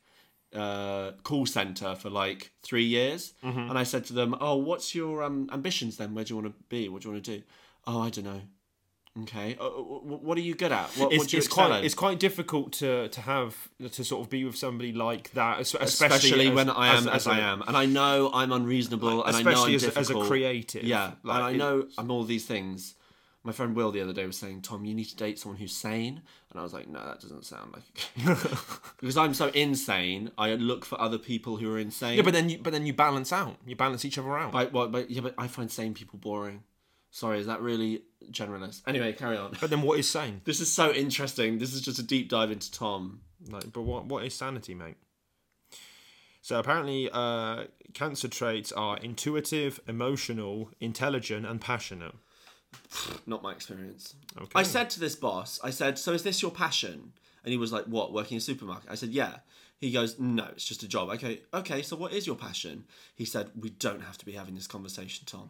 uh, 0.55 1.13
call 1.23 1.47
center 1.47 1.95
for 1.95 2.11
like 2.11 2.53
three 2.63 2.85
years, 2.85 3.35
and 3.43 3.79
I 3.79 3.83
said 3.85 4.05
to 4.07 4.13
them, 4.13 4.35
"Oh, 4.41 4.57
what's 4.57 4.95
your 4.95 5.23
um, 5.23 5.49
ambitions 5.53 5.97
then? 5.97 6.15
Where 6.15 6.25
do 6.25 6.35
you 6.35 6.41
want 6.41 6.55
to 6.57 6.63
be? 6.69 6.89
What 6.89 7.03
do 7.03 7.09
you 7.09 7.13
want 7.15 7.25
to 7.25 7.39
do?" 7.39 7.43
"Oh, 7.87 8.01
I 8.01 8.11
don't 8.11 8.25
know." 8.25 8.41
Okay, 9.23 9.57
uh, 9.59 9.67
uh, 9.67 9.71
what 9.83 10.39
are 10.39 10.43
you 10.43 10.55
good 10.55 10.71
at? 10.71 10.91
What, 10.91 11.07
what 11.09 11.13
It's, 11.13 11.33
you 11.33 11.39
it's 11.39 11.49
quite 11.49 11.85
it's 11.85 11.95
quite 11.95 12.21
difficult 12.21 12.73
to 12.75 13.09
to 13.09 13.21
have 13.23 13.69
to 13.93 14.05
sort 14.05 14.23
of 14.25 14.31
be 14.31 14.45
with 14.45 14.57
somebody 14.57 14.93
like 14.93 15.33
that, 15.33 15.61
especially, 15.61 15.87
especially 15.87 16.49
as- 16.49 16.55
when 16.55 16.71
I 16.71 16.95
am 16.97 17.09
as, 17.09 17.27
I 17.27 17.41
am, 17.41 17.63
and 17.67 17.77
I 17.77 17.85
know 17.87 18.31
I'm 18.33 18.53
unreasonable, 18.53 19.25
and 19.25 19.35
I 19.37 19.43
know 19.43 19.65
I'm 19.65 19.75
as, 19.75 19.83
a- 19.85 19.99
as 19.99 20.11
a 20.11 20.15
creative. 20.29 20.85
Yeah, 20.85 21.13
like, 21.25 21.37
and 21.37 21.45
I 21.45 21.53
know 21.53 21.89
I'm 21.99 22.11
all 22.13 22.23
these 22.25 22.47
things. 22.47 22.95
My 23.43 23.53
friend 23.53 23.75
Will 23.75 23.91
the 23.91 24.03
other 24.03 24.13
day 24.13 24.25
was 24.27 24.37
saying, 24.39 24.63
"Tom, 24.63 24.85
you 24.85 24.95
need 24.95 25.07
to 25.07 25.17
date 25.17 25.39
someone 25.41 25.59
who's 25.59 25.75
sane," 25.75 26.23
and 26.51 26.61
I 26.61 26.63
was 26.63 26.73
like, 26.73 26.87
"No, 26.87 27.05
that 27.05 27.21
doesn't 27.21 27.45
sound 27.45 27.73
like." 27.73 27.89
because 29.01 29.17
I'm 29.17 29.35
so 29.35 29.49
insane, 29.49 30.31
I 30.37 30.55
look 30.55 30.85
for 30.85 31.01
other 31.01 31.19
people 31.19 31.57
who 31.57 31.73
are 31.73 31.79
insane. 31.79 32.17
Yeah, 32.17 32.23
but 32.23 32.33
then 32.33 32.49
you 32.49 32.59
but 32.59 32.73
then 32.73 32.85
you 32.85 32.93
balance 32.93 33.33
out. 33.33 33.57
You 33.67 33.77
balance 33.77 34.05
each 34.05 34.19
other 34.19 34.37
out. 34.37 34.55
I, 34.55 34.65
well, 34.65 34.89
but 34.89 35.11
yeah, 35.11 35.21
but 35.21 35.35
I 35.39 35.47
find 35.47 35.71
sane 35.71 35.95
people 35.95 36.19
boring. 36.19 36.65
Sorry, 37.11 37.39
is 37.41 37.47
that 37.47 37.61
really 37.63 38.03
generalist? 38.31 38.83
Anyway, 38.87 39.13
carry 39.13 39.37
on. 39.37 39.57
But 39.61 39.71
then 39.71 39.83
what 39.83 39.99
is 39.99 40.09
sane? 40.09 40.43
This 40.45 40.61
is 40.61 40.71
so 40.71 40.93
interesting. 40.93 41.59
This 41.59 41.75
is 41.75 41.81
just 41.81 41.99
a 41.99 42.03
deep 42.03 42.29
dive 42.29 42.51
into 42.51 42.71
Tom. 42.71 43.21
Like, 43.49 43.73
but 43.73 43.83
what 43.83 44.07
what 44.07 44.25
is 44.25 44.35
sanity, 44.35 44.75
mate? 44.75 44.97
So 46.43 46.59
apparently, 46.59 47.09
uh, 47.13 47.65
cancer 47.95 48.27
traits 48.29 48.73
are 48.73 48.97
intuitive, 48.99 49.81
emotional, 49.87 50.71
intelligent, 50.81 51.47
and 51.47 51.61
passionate. 51.61 52.15
Not 53.27 53.43
my 53.43 53.53
experience. 53.53 54.15
Okay. 54.37 54.51
I 54.55 54.63
said 54.63 54.91
to 54.91 55.01
this 55.01 55.15
boss, 55.15 55.61
I 55.63 55.71
said, 55.71 55.99
"So 55.99 56.13
is 56.13 56.25
this 56.25 56.43
your 56.43 56.51
passion?" 56.51 57.13
And 57.49 57.53
he 57.55 57.57
was 57.57 57.73
like, 57.73 57.87
"What? 57.87 58.13
Working 58.13 58.35
in 58.35 58.39
a 58.39 58.43
supermarket?" 58.43 58.91
I 58.91 58.95
said, 58.95 59.09
"Yeah." 59.09 59.37
He 59.79 59.91
goes, 59.91 60.19
"No, 60.19 60.45
it's 60.53 60.67
just 60.67 60.83
a 60.83 60.87
job." 60.89 61.09
Okay, 61.09 61.41
okay. 61.55 61.81
So 61.81 61.97
what 61.97 62.13
is 62.13 62.27
your 62.27 62.37
passion? 62.37 62.85
He 63.15 63.25
said, 63.25 63.49
"We 63.59 63.71
don't 63.71 64.03
have 64.03 64.19
to 64.19 64.27
be 64.27 64.33
having 64.33 64.55
this 64.55 64.67
conversation, 64.67 65.25
Tom." 65.25 65.49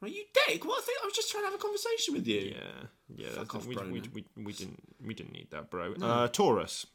Well, 0.00 0.10
you 0.10 0.24
dick! 0.32 0.64
What? 0.64 0.82
Thing? 0.82 0.94
I 1.02 1.04
was 1.04 1.14
just 1.14 1.30
trying 1.30 1.44
to 1.44 1.50
have 1.50 1.60
a 1.60 1.62
conversation 1.62 2.14
with 2.14 2.26
you. 2.26 2.54
Yeah, 2.56 2.86
yeah. 3.14 3.28
Fuck 3.32 3.56
off, 3.56 3.66
we, 3.66 3.74
bro, 3.74 3.84
we, 3.90 4.00
we, 4.14 4.24
we 4.42 4.54
didn't 4.54 4.82
we 5.04 5.12
didn't 5.12 5.34
need 5.34 5.50
that, 5.50 5.68
bro. 5.68 5.92
Uh, 6.00 6.28
Taurus. 6.28 6.86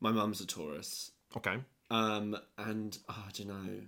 My 0.00 0.12
mum's 0.12 0.40
a 0.40 0.46
Taurus. 0.46 1.10
Okay. 1.36 1.58
Um, 1.90 2.38
and 2.56 2.96
oh, 3.10 3.24
I 3.28 3.30
don't 3.36 3.48
know. 3.48 3.82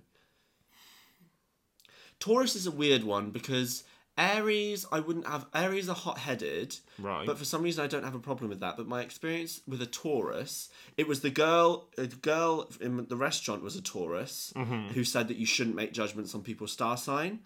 Taurus 2.19 2.55
is 2.55 2.67
a 2.67 2.71
weird 2.71 3.03
one 3.03 3.31
because 3.31 3.83
Aries, 4.17 4.85
I 4.91 4.99
wouldn't 4.99 5.27
have. 5.27 5.47
Aries 5.55 5.89
are 5.89 5.95
hot 5.95 6.19
headed, 6.19 6.77
Right. 6.99 7.25
But 7.25 7.37
for 7.37 7.45
some 7.45 7.63
reason, 7.63 7.83
I 7.83 7.87
don't 7.87 8.03
have 8.03 8.15
a 8.15 8.19
problem 8.19 8.49
with 8.49 8.59
that. 8.59 8.77
But 8.77 8.87
my 8.87 9.01
experience 9.01 9.61
with 9.67 9.81
a 9.81 9.87
Taurus, 9.87 10.69
it 10.97 11.07
was 11.07 11.21
the 11.21 11.29
girl. 11.31 11.89
The 11.97 12.07
girl 12.07 12.69
in 12.79 13.05
the 13.07 13.17
restaurant 13.17 13.63
was 13.63 13.75
a 13.75 13.81
Taurus 13.81 14.53
who 14.93 15.03
said 15.03 15.27
that 15.29 15.37
you 15.37 15.45
shouldn't 15.45 15.75
make 15.75 15.93
judgments 15.93 16.35
on 16.35 16.41
people's 16.41 16.71
star 16.71 16.95
sign, 16.97 17.39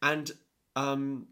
and 0.00 0.30
um, 0.76 1.26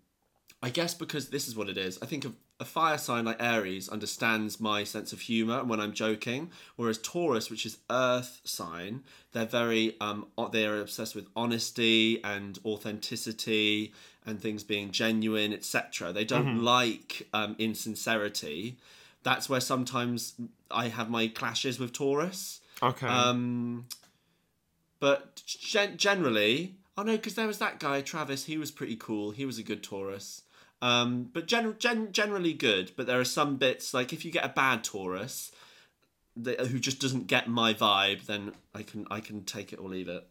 I 0.62 0.70
guess 0.70 0.94
because 0.94 1.28
this 1.28 1.46
is 1.46 1.56
what 1.56 1.68
it 1.68 1.78
is. 1.78 1.98
I 2.02 2.06
think 2.06 2.24
of 2.24 2.34
a 2.58 2.64
fire 2.64 2.98
sign 2.98 3.24
like 3.24 3.42
Aries 3.42 3.88
understands 3.88 4.60
my 4.60 4.84
sense 4.84 5.14
of 5.14 5.20
humor 5.20 5.64
when 5.64 5.80
I'm 5.80 5.94
joking, 5.94 6.50
whereas 6.76 6.98
Taurus, 6.98 7.48
which 7.50 7.64
is 7.64 7.78
Earth 7.90 8.42
sign, 8.44 9.02
they're 9.32 9.46
very 9.46 9.96
um 10.00 10.26
they're 10.52 10.80
obsessed 10.80 11.14
with 11.14 11.26
honesty 11.34 12.22
and 12.22 12.58
authenticity 12.64 13.94
and 14.26 14.40
things 14.40 14.62
being 14.64 14.90
genuine, 14.90 15.52
etc. 15.52 16.12
They 16.12 16.24
don't 16.24 16.62
like 16.62 17.28
um 17.32 17.56
insincerity. 17.58 18.76
That's 19.22 19.48
where 19.48 19.60
sometimes 19.60 20.34
I 20.70 20.88
have 20.88 21.10
my 21.10 21.28
clashes 21.28 21.78
with 21.78 21.92
Taurus. 21.92 22.60
Okay. 22.82 23.06
Um, 23.06 23.86
but 24.98 25.42
gen- 25.46 25.96
generally, 25.96 26.76
oh 26.96 27.02
no, 27.02 27.12
because 27.16 27.34
there 27.34 27.46
was 27.46 27.58
that 27.58 27.78
guy 27.80 28.00
Travis. 28.00 28.44
He 28.44 28.58
was 28.58 28.70
pretty 28.70 28.96
cool. 28.96 29.30
He 29.30 29.44
was 29.44 29.58
a 29.58 29.62
good 29.62 29.82
Taurus. 29.82 30.42
Um, 30.82 31.28
but 31.32 31.46
gen- 31.46 31.76
gen- 31.78 32.12
generally 32.12 32.54
good. 32.54 32.92
But 32.96 33.06
there 33.06 33.20
are 33.20 33.24
some 33.24 33.56
bits 33.56 33.92
like 33.92 34.12
if 34.12 34.24
you 34.24 34.30
get 34.30 34.44
a 34.44 34.48
bad 34.48 34.84
Taurus 34.84 35.52
that, 36.36 36.60
who 36.66 36.78
just 36.78 37.00
doesn't 37.00 37.26
get 37.26 37.48
my 37.48 37.74
vibe, 37.74 38.26
then 38.26 38.52
I 38.74 38.82
can 38.82 39.06
I 39.10 39.20
can 39.20 39.44
take 39.44 39.72
it 39.72 39.78
or 39.78 39.88
leave 39.88 40.08
it. 40.08 40.26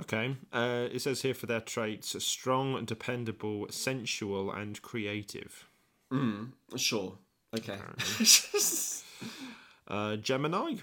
Okay. 0.00 0.36
Uh, 0.52 0.88
it 0.92 1.00
says 1.00 1.22
here 1.22 1.34
for 1.34 1.46
their 1.46 1.60
traits: 1.60 2.22
strong, 2.24 2.84
dependable, 2.84 3.66
sensual, 3.70 4.50
and 4.50 4.80
creative. 4.82 5.68
Mm, 6.12 6.52
sure. 6.76 7.18
Okay. 7.56 7.78
Uh, 9.88 10.16
Gemini. 10.16 10.74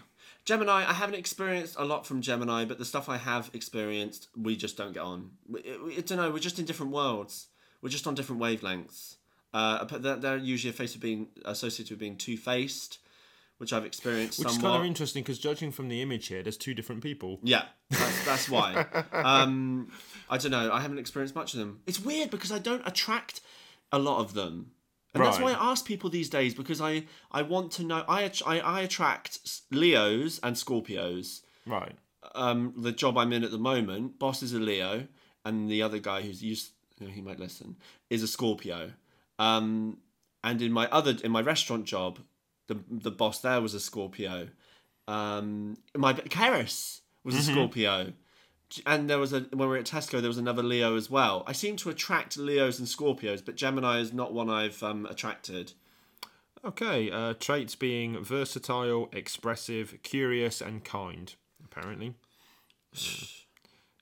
Gemini, 0.46 0.86
I 0.90 0.94
haven't 0.94 1.16
experienced 1.16 1.76
a 1.78 1.84
lot 1.86 2.06
from 2.06 2.22
Gemini, 2.22 2.66
but 2.66 2.78
the 2.78 2.86
stuff 2.86 3.10
I 3.10 3.18
have 3.18 3.50
experienced, 3.54 4.30
we 4.36 4.56
just 4.56 4.78
don't 4.78 4.94
get 4.94 5.02
on. 5.04 5.32
We- 5.48 5.62
I 5.98 6.02
don't 6.02 6.18
know. 6.18 6.32
We're 6.32 6.40
just 6.40 6.58
in 6.60 6.66
different 6.66 6.94
worlds. 6.94 7.48
We're 7.82 7.90
just 7.90 8.08
on 8.08 8.16
different 8.16 8.42
wavelengths. 8.42 9.16
Uh, 9.54 9.86
but 9.86 10.04
they're, 10.04 10.16
they're 10.16 10.38
usually 10.38 10.70
a 10.70 10.74
face 10.74 10.96
of 10.96 11.02
being 11.02 11.28
associated 11.46 11.92
with 11.92 12.00
being 12.00 12.16
two 12.16 12.38
faced, 12.38 13.00
which 13.64 13.72
I've 13.72 13.86
experienced 13.86 14.40
Which 14.40 14.50
is 14.50 14.58
kind 14.58 14.76
of 14.76 14.86
interesting 14.86 15.24
because 15.24 15.40
judging 15.40 15.72
from 15.72 15.88
the 15.88 16.02
image 16.02 16.28
here, 16.28 16.44
there's 16.44 16.58
two 16.58 16.74
different 16.74 17.02
people. 17.02 17.40
Yeah, 17.44 17.64
that's, 17.90 18.26
that's 18.26 18.50
why. 18.50 18.86
um, 19.14 19.90
I 20.30 20.38
don't 20.38 20.52
know. 20.52 20.70
I 20.70 20.82
haven't 20.82 20.98
experienced 20.98 21.34
much 21.34 21.54
of 21.54 21.62
them. 21.62 21.80
It's 21.88 22.02
weird 22.02 22.30
because 22.30 22.52
I 22.52 22.60
don't 22.60 22.86
attract 22.86 23.40
a 23.90 24.00
lot 24.00 24.20
of 24.20 24.34
them. 24.34 24.72
And 25.14 25.24
that's 25.24 25.40
why 25.40 25.54
I 25.54 25.72
ask 25.72 25.86
people 25.86 26.10
these 26.10 26.30
days 26.30 26.54
because 26.54 26.82
I, 26.82 27.06
I 27.32 27.44
want 27.44 27.72
to 27.74 27.86
know. 27.86 28.04
I, 28.06 28.30
I, 28.46 28.60
I 28.60 28.82
attract 28.82 29.40
Leos 29.72 30.42
and 30.44 30.58
Scorpios. 30.58 31.44
Right. 31.66 31.96
Um, 32.36 32.74
the 32.76 32.92
job 32.92 33.18
I'm 33.18 33.32
in 33.32 33.46
at 33.46 33.52
the 33.52 33.58
moment, 33.58 34.20
boss 34.20 34.44
is 34.44 34.52
a 34.52 34.60
Leo, 34.60 35.08
and 35.46 35.72
the 35.72 35.82
other 35.82 36.00
guy 36.00 36.22
who's 36.22 36.44
used, 36.44 36.72
you 37.00 37.08
know, 37.08 37.14
he 37.14 37.22
might 37.22 37.40
listen, 37.40 37.78
is 38.10 38.24
a 38.24 38.28
Scorpio. 38.28 38.92
Um, 39.40 40.00
and 40.44 40.62
in 40.62 40.74
my 40.74 40.90
other, 40.90 41.16
in 41.24 41.32
my 41.32 41.42
restaurant 41.42 41.86
job, 41.86 42.20
the 42.74 42.80
the 42.90 43.12
boss 43.12 43.40
there 43.42 43.62
was 43.62 43.74
a 43.74 43.80
Scorpio. 43.80 44.50
Um, 45.08 45.78
my 45.96 46.14
Karis 46.14 47.02
was 47.24 47.36
a 47.36 47.42
Scorpio, 47.42 48.14
and 48.86 49.10
there 49.10 49.20
was 49.20 49.34
a 49.34 49.42
when 49.52 49.60
we 49.60 49.68
were 49.68 49.78
at 49.78 49.86
Tesco, 49.86 50.20
there 50.22 50.30
was 50.30 50.38
another 50.38 50.64
Leo 50.64 50.96
as 50.96 51.10
well. 51.10 51.44
I 51.48 51.52
seem 51.52 51.76
to 51.78 51.90
attract 51.90 52.38
Leos 52.38 52.80
and 52.80 52.88
Scorpios, 52.88 53.44
but 53.44 53.56
Gemini 53.56 54.00
is 54.00 54.14
not 54.14 54.34
one 54.34 54.50
I've 54.50 54.82
um, 54.84 55.06
attracted. 55.06 55.74
Okay. 56.66 57.12
Uh, 57.12 57.34
traits 57.34 57.76
being 57.76 58.24
versatile, 58.24 59.10
expressive, 59.12 59.98
curious, 60.04 60.62
and 60.62 60.84
kind. 60.84 61.36
Apparently. 61.66 62.14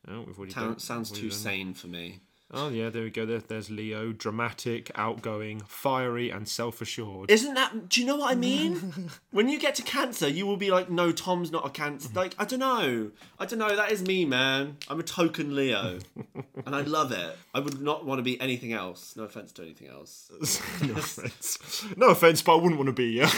Oh, 0.08 0.24
we've 0.26 0.36
already 0.38 0.52
Sound, 0.54 0.70
done- 0.72 0.80
sounds 0.80 1.12
too 1.12 1.30
done- 1.30 1.38
sane 1.38 1.74
for 1.76 1.86
me. 1.86 2.22
Oh 2.54 2.68
yeah, 2.68 2.90
there 2.90 3.04
we 3.04 3.10
go. 3.10 3.26
There, 3.26 3.40
there's 3.40 3.70
Leo, 3.70 4.12
dramatic, 4.12 4.92
outgoing, 4.96 5.62
fiery, 5.62 6.30
and 6.30 6.48
self-assured. 6.50 7.32
Isn't 7.32 7.54
that? 7.54 7.88
Do 7.88 8.02
you 8.02 8.06
know 8.08 8.18
what 8.18 8.32
I 8.32 8.36
mean? 8.50 9.10
when 9.32 9.48
you 9.48 9.58
get 9.58 9.76
to 9.76 9.82
Cancer, 9.84 10.28
you 10.28 10.46
will 10.46 10.58
be 10.58 10.70
like, 10.70 10.90
"No, 10.90 11.14
Tom's 11.14 11.50
not 11.50 11.66
a 11.66 11.70
Cancer." 11.70 12.10
Like, 12.14 12.36
I 12.38 12.44
don't 12.44 12.60
know. 12.60 13.12
I 13.40 13.46
don't 13.46 13.60
know. 13.60 13.74
That 13.74 13.92
is 13.94 14.02
me, 14.02 14.26
man. 14.26 14.76
I'm 14.90 15.00
a 15.00 15.04
token 15.04 15.56
Leo, 15.56 16.00
and 16.66 16.76
I 16.76 16.82
love 16.82 17.14
it. 17.14 17.38
I 17.54 17.60
would 17.62 17.82
not 17.82 18.06
want 18.06 18.20
to 18.20 18.24
be 18.24 18.40
anything 18.42 18.74
else. 18.74 19.16
No 19.16 19.24
offense 19.24 19.54
to 19.54 19.62
anything 19.62 19.88
else. 19.88 20.30
no 20.86 20.94
offense. 20.96 21.86
No 21.96 22.08
offense, 22.10 22.42
but 22.42 22.54
I 22.54 22.62
wouldn't 22.62 22.78
want 22.78 22.88
to 22.88 22.94
be. 22.94 23.12
Yeah. 23.12 23.32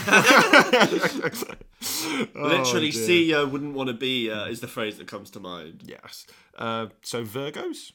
Literally, 2.36 2.92
dear. 2.92 3.38
CEO 3.44 3.50
wouldn't 3.52 3.74
want 3.76 3.88
to 3.90 3.94
be 3.94 4.32
uh, 4.32 4.46
is 4.46 4.60
the 4.60 4.68
phrase 4.68 4.98
that 4.98 5.08
comes 5.08 5.30
to 5.32 5.40
mind. 5.40 5.84
yes. 5.86 6.26
Uh, 6.58 6.88
so 7.02 7.24
Virgos. 7.24 7.92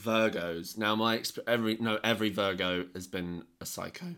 Virgos. 0.00 0.76
Now, 0.78 0.94
my 0.96 1.18
exp- 1.18 1.38
every 1.46 1.76
no 1.80 1.98
every 2.02 2.30
Virgo 2.30 2.86
has 2.94 3.06
been 3.06 3.44
a 3.60 3.66
psycho. 3.66 4.14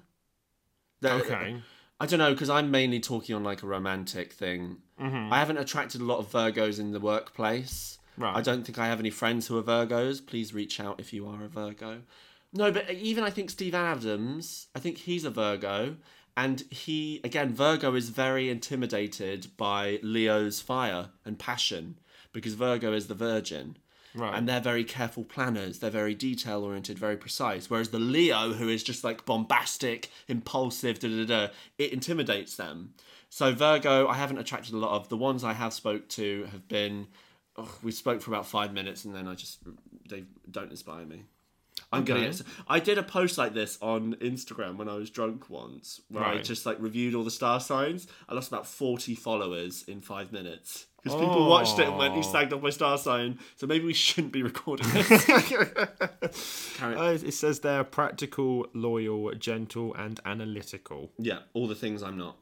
The- 1.00 1.12
Okay. 1.12 1.56
I 2.00 2.06
don't 2.06 2.18
know 2.18 2.32
because 2.32 2.50
I'm 2.50 2.70
mainly 2.72 2.98
talking 2.98 3.36
on 3.36 3.44
like 3.44 3.62
a 3.62 3.66
romantic 3.66 4.32
thing. 4.32 4.78
Mm-hmm. 5.00 5.32
I 5.32 5.38
haven't 5.38 5.58
attracted 5.58 6.00
a 6.00 6.04
lot 6.04 6.18
of 6.18 6.30
Virgos 6.30 6.80
in 6.80 6.90
the 6.90 6.98
workplace. 6.98 7.98
Right. 8.16 8.36
I 8.36 8.40
don't 8.40 8.64
think 8.64 8.76
I 8.78 8.86
have 8.86 8.98
any 8.98 9.10
friends 9.10 9.46
who 9.46 9.56
are 9.56 9.62
Virgos. 9.62 10.24
Please 10.26 10.52
reach 10.52 10.80
out 10.80 10.98
if 10.98 11.12
you 11.12 11.28
are 11.28 11.44
a 11.44 11.48
Virgo. 11.48 12.02
No, 12.52 12.70
but 12.72 12.88
uh, 12.90 12.92
even 12.92 13.22
I 13.24 13.30
think 13.30 13.50
Steve 13.50 13.74
Adams, 13.74 14.66
I 14.74 14.80
think 14.80 14.98
he's 14.98 15.24
a 15.24 15.30
Virgo. 15.30 15.96
And 16.36 16.62
he, 16.70 17.20
again, 17.24 17.54
Virgo 17.54 17.94
is 17.94 18.08
very 18.08 18.48
intimidated 18.50 19.48
by 19.56 19.98
Leo's 20.02 20.60
fire 20.60 21.10
and 21.24 21.38
passion 21.38 21.98
because 22.32 22.54
Virgo 22.54 22.92
is 22.94 23.06
the 23.06 23.14
virgin. 23.14 23.76
Right. 24.14 24.34
And 24.34 24.48
they're 24.48 24.60
very 24.60 24.84
careful 24.84 25.24
planners. 25.24 25.78
They're 25.78 25.90
very 25.90 26.14
detail 26.14 26.64
oriented, 26.64 26.98
very 26.98 27.16
precise. 27.16 27.70
Whereas 27.70 27.90
the 27.90 27.98
Leo, 27.98 28.52
who 28.52 28.68
is 28.68 28.82
just 28.82 29.04
like 29.04 29.24
bombastic, 29.24 30.10
impulsive, 30.28 30.98
da 30.98 31.08
da 31.08 31.24
da, 31.24 31.52
it 31.78 31.92
intimidates 31.92 32.56
them. 32.56 32.94
So 33.30 33.52
Virgo, 33.54 34.08
I 34.08 34.14
haven't 34.14 34.38
attracted 34.38 34.74
a 34.74 34.78
lot 34.78 34.94
of. 34.94 35.08
The 35.08 35.16
ones 35.16 35.42
I 35.42 35.54
have 35.54 35.72
spoke 35.72 36.08
to 36.10 36.46
have 36.52 36.68
been, 36.68 37.06
ugh, 37.56 37.70
we 37.82 37.90
spoke 37.90 38.20
for 38.20 38.30
about 38.30 38.46
five 38.46 38.74
minutes, 38.74 39.06
and 39.06 39.14
then 39.14 39.26
I 39.26 39.34
just 39.34 39.60
they 40.08 40.24
don't 40.50 40.70
inspire 40.70 41.06
me. 41.06 41.24
I'm 41.92 42.04
gonna. 42.04 42.20
Okay. 42.20 42.30
Get, 42.30 42.42
I 42.68 42.80
did 42.80 42.98
a 42.98 43.02
post 43.02 43.36
like 43.38 43.54
this 43.54 43.78
on 43.82 44.14
Instagram 44.16 44.76
when 44.76 44.88
I 44.88 44.94
was 44.94 45.10
drunk 45.10 45.50
once, 45.50 46.00
where 46.08 46.24
I 46.24 46.38
just 46.38 46.64
like 46.66 46.78
reviewed 46.80 47.14
all 47.14 47.24
the 47.24 47.30
star 47.30 47.60
signs. 47.60 48.06
I 48.28 48.34
lost 48.34 48.48
about 48.48 48.66
forty 48.66 49.14
followers 49.14 49.84
in 49.86 50.00
five 50.00 50.32
minutes 50.32 50.86
because 51.02 51.18
people 51.20 51.48
watched 51.48 51.78
it 51.78 51.86
and 51.88 51.98
went, 51.98 52.14
"He 52.14 52.20
Oh. 52.20 52.22
snagged 52.22 52.52
off 52.52 52.62
my 52.62 52.70
star 52.70 52.96
sign." 52.98 53.38
So 53.56 53.66
maybe 53.66 53.84
we 53.84 53.92
shouldn't 53.92 54.32
be 54.32 54.42
recording 54.42 54.88
this. 54.92 55.28
Uh, 56.82 57.16
it 57.24 57.32
says 57.34 57.60
they're 57.60 57.84
practical, 57.84 58.66
loyal, 58.74 59.32
gentle, 59.34 59.94
and 59.94 60.18
analytical. 60.24 61.12
Yeah, 61.18 61.40
all 61.52 61.68
the 61.68 61.74
things 61.76 62.02
I'm 62.02 62.18
not. 62.18 62.36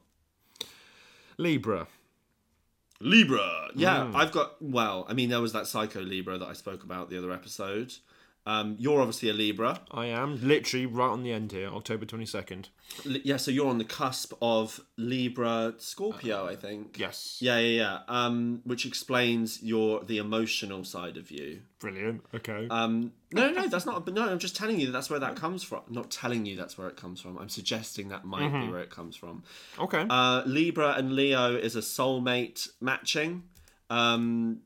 Libra. 1.37 1.87
Libra. 2.99 3.69
Yeah, 3.75 4.11
I've 4.13 4.31
got. 4.31 4.61
Well, 4.61 5.05
I 5.09 5.13
mean, 5.13 5.29
there 5.29 5.41
was 5.41 5.53
that 5.53 5.67
Psycho 5.67 6.01
Libra 6.01 6.37
that 6.37 6.47
I 6.47 6.53
spoke 6.53 6.83
about 6.83 7.09
the 7.09 7.17
other 7.17 7.31
episode. 7.31 7.93
Um, 8.45 8.75
you're 8.79 8.99
obviously 8.99 9.29
a 9.29 9.33
Libra. 9.33 9.81
I 9.91 10.07
am 10.07 10.39
literally 10.41 10.87
right 10.87 11.09
on 11.09 11.21
the 11.21 11.31
end 11.31 11.51
here, 11.51 11.67
October 11.67 12.05
22nd. 12.07 12.69
Li- 13.05 13.21
yeah, 13.23 13.37
so 13.37 13.51
you're 13.51 13.67
on 13.67 13.77
the 13.77 13.83
cusp 13.85 14.33
of 14.41 14.81
Libra 14.97 15.75
Scorpio, 15.77 16.47
I 16.47 16.55
think. 16.55 16.97
Yes. 16.97 17.37
Yeah, 17.39 17.59
yeah, 17.59 17.77
yeah. 17.83 17.99
Um, 18.07 18.61
which 18.63 18.85
explains 18.87 19.61
your 19.61 20.03
the 20.03 20.17
emotional 20.17 20.83
side 20.83 21.17
of 21.17 21.29
you. 21.29 21.61
Brilliant. 21.79 22.25
Okay. 22.33 22.67
Um, 22.71 23.13
no, 23.31 23.51
no, 23.51 23.67
that's 23.67 23.85
not. 23.85 24.07
No, 24.07 24.27
I'm 24.29 24.39
just 24.39 24.55
telling 24.55 24.79
you 24.79 24.87
that 24.87 24.91
that's 24.91 25.09
where 25.09 25.19
that 25.19 25.35
comes 25.35 25.61
from. 25.63 25.81
Not 25.89 26.09
telling 26.09 26.45
you 26.47 26.55
that's 26.55 26.77
where 26.77 26.87
it 26.87 26.97
comes 26.97 27.21
from. 27.21 27.37
I'm 27.37 27.49
suggesting 27.49 28.09
that 28.09 28.25
might 28.25 28.49
be 28.49 28.71
where 28.71 28.81
it 28.81 28.89
comes 28.89 29.15
from. 29.15 29.43
okay. 29.79 30.05
Uh, 30.09 30.41
Libra 30.47 30.93
and 30.97 31.13
Leo 31.13 31.55
is 31.55 31.75
a 31.75 31.81
soulmate 31.81 32.69
matching. 32.81 33.43
Um, 33.91 34.61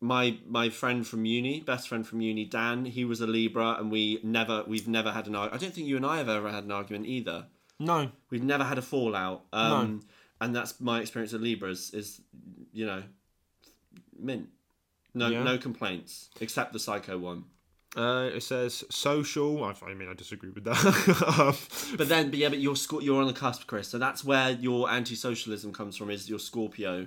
my 0.00 0.38
my 0.46 0.70
friend 0.70 1.06
from 1.06 1.24
uni, 1.24 1.60
best 1.60 1.88
friend 1.88 2.06
from 2.06 2.20
uni, 2.20 2.44
Dan, 2.44 2.84
he 2.86 3.04
was 3.04 3.20
a 3.20 3.26
Libra, 3.26 3.76
and 3.78 3.90
we 3.90 4.18
never 4.22 4.64
we've 4.66 4.88
never 4.88 5.10
had 5.12 5.26
an 5.26 5.34
argument. 5.34 5.62
I 5.62 5.64
don't 5.64 5.74
think 5.74 5.86
you 5.86 5.96
and 5.96 6.06
I 6.06 6.16
have 6.18 6.28
ever 6.28 6.50
had 6.50 6.64
an 6.64 6.72
argument 6.72 7.06
either. 7.06 7.46
no. 7.78 8.10
We've 8.30 8.42
never 8.44 8.64
had 8.64 8.78
a 8.78 8.82
fallout. 8.82 9.44
Um, 9.52 10.02
And 10.42 10.56
that's 10.56 10.80
my 10.80 11.00
experience 11.00 11.34
of 11.34 11.42
Libras 11.42 11.92
is, 11.92 12.20
you 12.72 12.86
know, 12.86 13.02
mint. 14.18 14.48
No, 15.12 15.28
Yeah. 15.28 15.42
no 15.42 15.58
complaints 15.58 16.30
except 16.40 16.72
the 16.72 16.78
psycho 16.78 17.18
one. 17.18 17.44
Uh, 17.96 18.30
it 18.32 18.42
says 18.42 18.84
social. 18.90 19.62
I, 19.64 19.74
I 19.84 19.94
mean, 19.94 20.08
I 20.08 20.14
disagree 20.14 20.50
with 20.50 20.64
that. 20.64 21.56
But 21.98 22.08
then, 22.08 22.30
but 22.30 22.38
yeah, 22.38 22.48
but 22.48 22.58
you're 22.60 22.76
you're 23.02 23.20
on 23.20 23.26
the 23.26 23.32
cusp, 23.34 23.66
Chris. 23.66 23.88
So 23.88 23.98
that's 23.98 24.24
where 24.24 24.50
your 24.52 24.88
anti-socialism 24.88 25.72
comes 25.72 25.96
from. 25.96 26.08
Is 26.10 26.28
your 26.30 26.38
Scorpio 26.38 27.06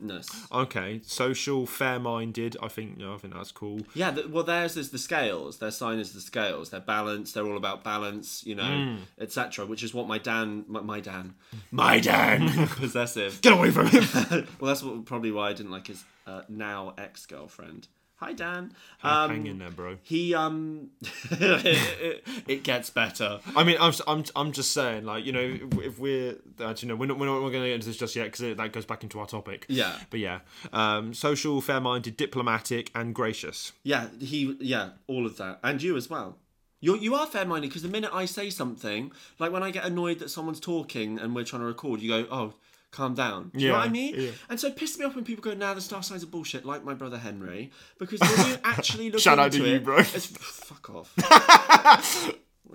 ness? 0.00 0.46
okay. 0.52 1.00
Social, 1.04 1.66
fair-minded. 1.66 2.56
I 2.62 2.68
think. 2.68 2.98
No, 2.98 3.14
I 3.14 3.18
think 3.18 3.34
that's 3.34 3.52
cool. 3.52 3.80
Yeah, 3.94 4.10
the, 4.10 4.28
well, 4.28 4.44
theirs 4.44 4.76
is 4.76 4.90
the 4.90 4.98
scales. 4.98 5.58
Their 5.58 5.70
sign 5.70 5.98
is 5.98 6.12
the 6.12 6.20
scales. 6.20 6.70
They're 6.70 6.80
balanced. 6.80 7.34
They're 7.34 7.46
all 7.46 7.56
about 7.56 7.84
balance, 7.84 8.44
you 8.46 8.54
know, 8.54 8.96
etc. 9.20 9.66
Which 9.66 9.82
is 9.82 9.94
what 9.94 10.06
my 10.08 10.18
Dan, 10.18 10.64
my, 10.68 10.80
my 10.80 11.00
Dan, 11.00 11.34
my 11.70 12.00
Dan, 12.00 12.66
possessive. 12.68 13.40
Get 13.40 13.52
away 13.52 13.70
from 13.70 13.88
him. 13.88 14.04
well, 14.60 14.68
that's 14.68 14.82
what, 14.82 15.04
probably 15.04 15.30
why 15.30 15.50
I 15.50 15.52
didn't 15.52 15.72
like 15.72 15.86
his 15.86 16.04
uh, 16.26 16.42
now 16.48 16.94
ex 16.98 17.26
girlfriend. 17.26 17.88
Hi, 18.24 18.32
Dan. 18.32 18.72
Hang 19.00 19.44
in 19.46 19.52
Um, 19.52 19.58
there, 19.58 19.70
bro. 19.70 19.98
he 20.02 20.34
um, 20.34 20.88
it, 21.30 22.64
gets 22.64 22.88
better. 22.88 23.38
I 23.54 23.64
mean, 23.64 23.76
I'm, 23.78 23.92
I'm, 24.08 24.24
I'm 24.34 24.52
just 24.52 24.72
saying, 24.72 25.04
like, 25.04 25.26
you 25.26 25.32
know, 25.32 25.40
if- 25.40 25.78
if 25.84 25.98
we're, 25.98 26.36
actually, 26.64 26.88
no, 26.88 26.96
we're 26.96 27.04
not, 27.04 27.18
we're 27.18 27.26
not 27.26 27.40
going 27.40 27.52
to 27.52 27.68
get 27.68 27.74
into 27.74 27.86
this 27.88 27.98
just 27.98 28.16
yet 28.16 28.24
because 28.32 28.56
that 28.56 28.72
goes 28.72 28.86
back 28.86 29.02
into 29.02 29.20
our 29.20 29.26
topic. 29.26 29.66
Yeah. 29.68 29.98
But 30.08 30.20
yeah, 30.20 30.38
um, 30.72 31.12
social, 31.12 31.60
fair-minded, 31.60 32.16
diplomatic, 32.16 32.90
and 32.94 33.14
gracious. 33.14 33.72
Yeah, 33.82 34.08
he 34.18 34.56
yeah, 34.58 34.90
all 35.06 35.26
of 35.26 35.36
that, 35.36 35.60
and 35.62 35.82
you 35.82 35.94
as 35.96 36.08
well. 36.08 36.38
You 36.84 36.98
you 36.98 37.14
are 37.14 37.26
fair 37.26 37.46
minded 37.46 37.68
because 37.68 37.82
the 37.82 37.88
minute 37.88 38.10
I 38.12 38.26
say 38.26 38.50
something, 38.50 39.10
like 39.38 39.50
when 39.52 39.62
I 39.62 39.70
get 39.70 39.86
annoyed 39.86 40.18
that 40.18 40.28
someone's 40.28 40.60
talking 40.60 41.18
and 41.18 41.34
we're 41.34 41.44
trying 41.44 41.62
to 41.62 41.66
record, 41.66 42.00
you 42.00 42.10
go, 42.10 42.26
"Oh, 42.30 42.52
calm 42.90 43.14
down." 43.14 43.52
Do 43.54 43.62
you 43.62 43.68
know 43.68 43.78
what 43.78 43.86
I 43.86 43.88
mean? 43.88 44.14
yeah. 44.18 44.30
And 44.50 44.60
so 44.60 44.66
it 44.66 44.76
pisses 44.76 44.98
me 44.98 45.06
off 45.06 45.14
when 45.14 45.24
people 45.24 45.42
go, 45.42 45.54
"Now 45.54 45.72
the 45.72 45.80
star 45.80 46.02
signs 46.02 46.22
are 46.22 46.26
bullshit," 46.26 46.66
like 46.66 46.84
my 46.84 46.92
brother 46.92 47.16
Henry, 47.16 47.70
because 47.98 48.20
when 48.20 48.48
you 48.50 48.56
actually 48.64 49.10
look 49.10 49.14
into 49.14 49.16
it. 49.16 49.22
Shout 49.22 49.38
into 49.38 49.44
out 49.44 49.52
to 49.64 49.66
you, 49.66 49.80
bro. 49.80 49.98
It's, 49.98 50.26
fuck 50.26 50.90
off. 50.90 51.14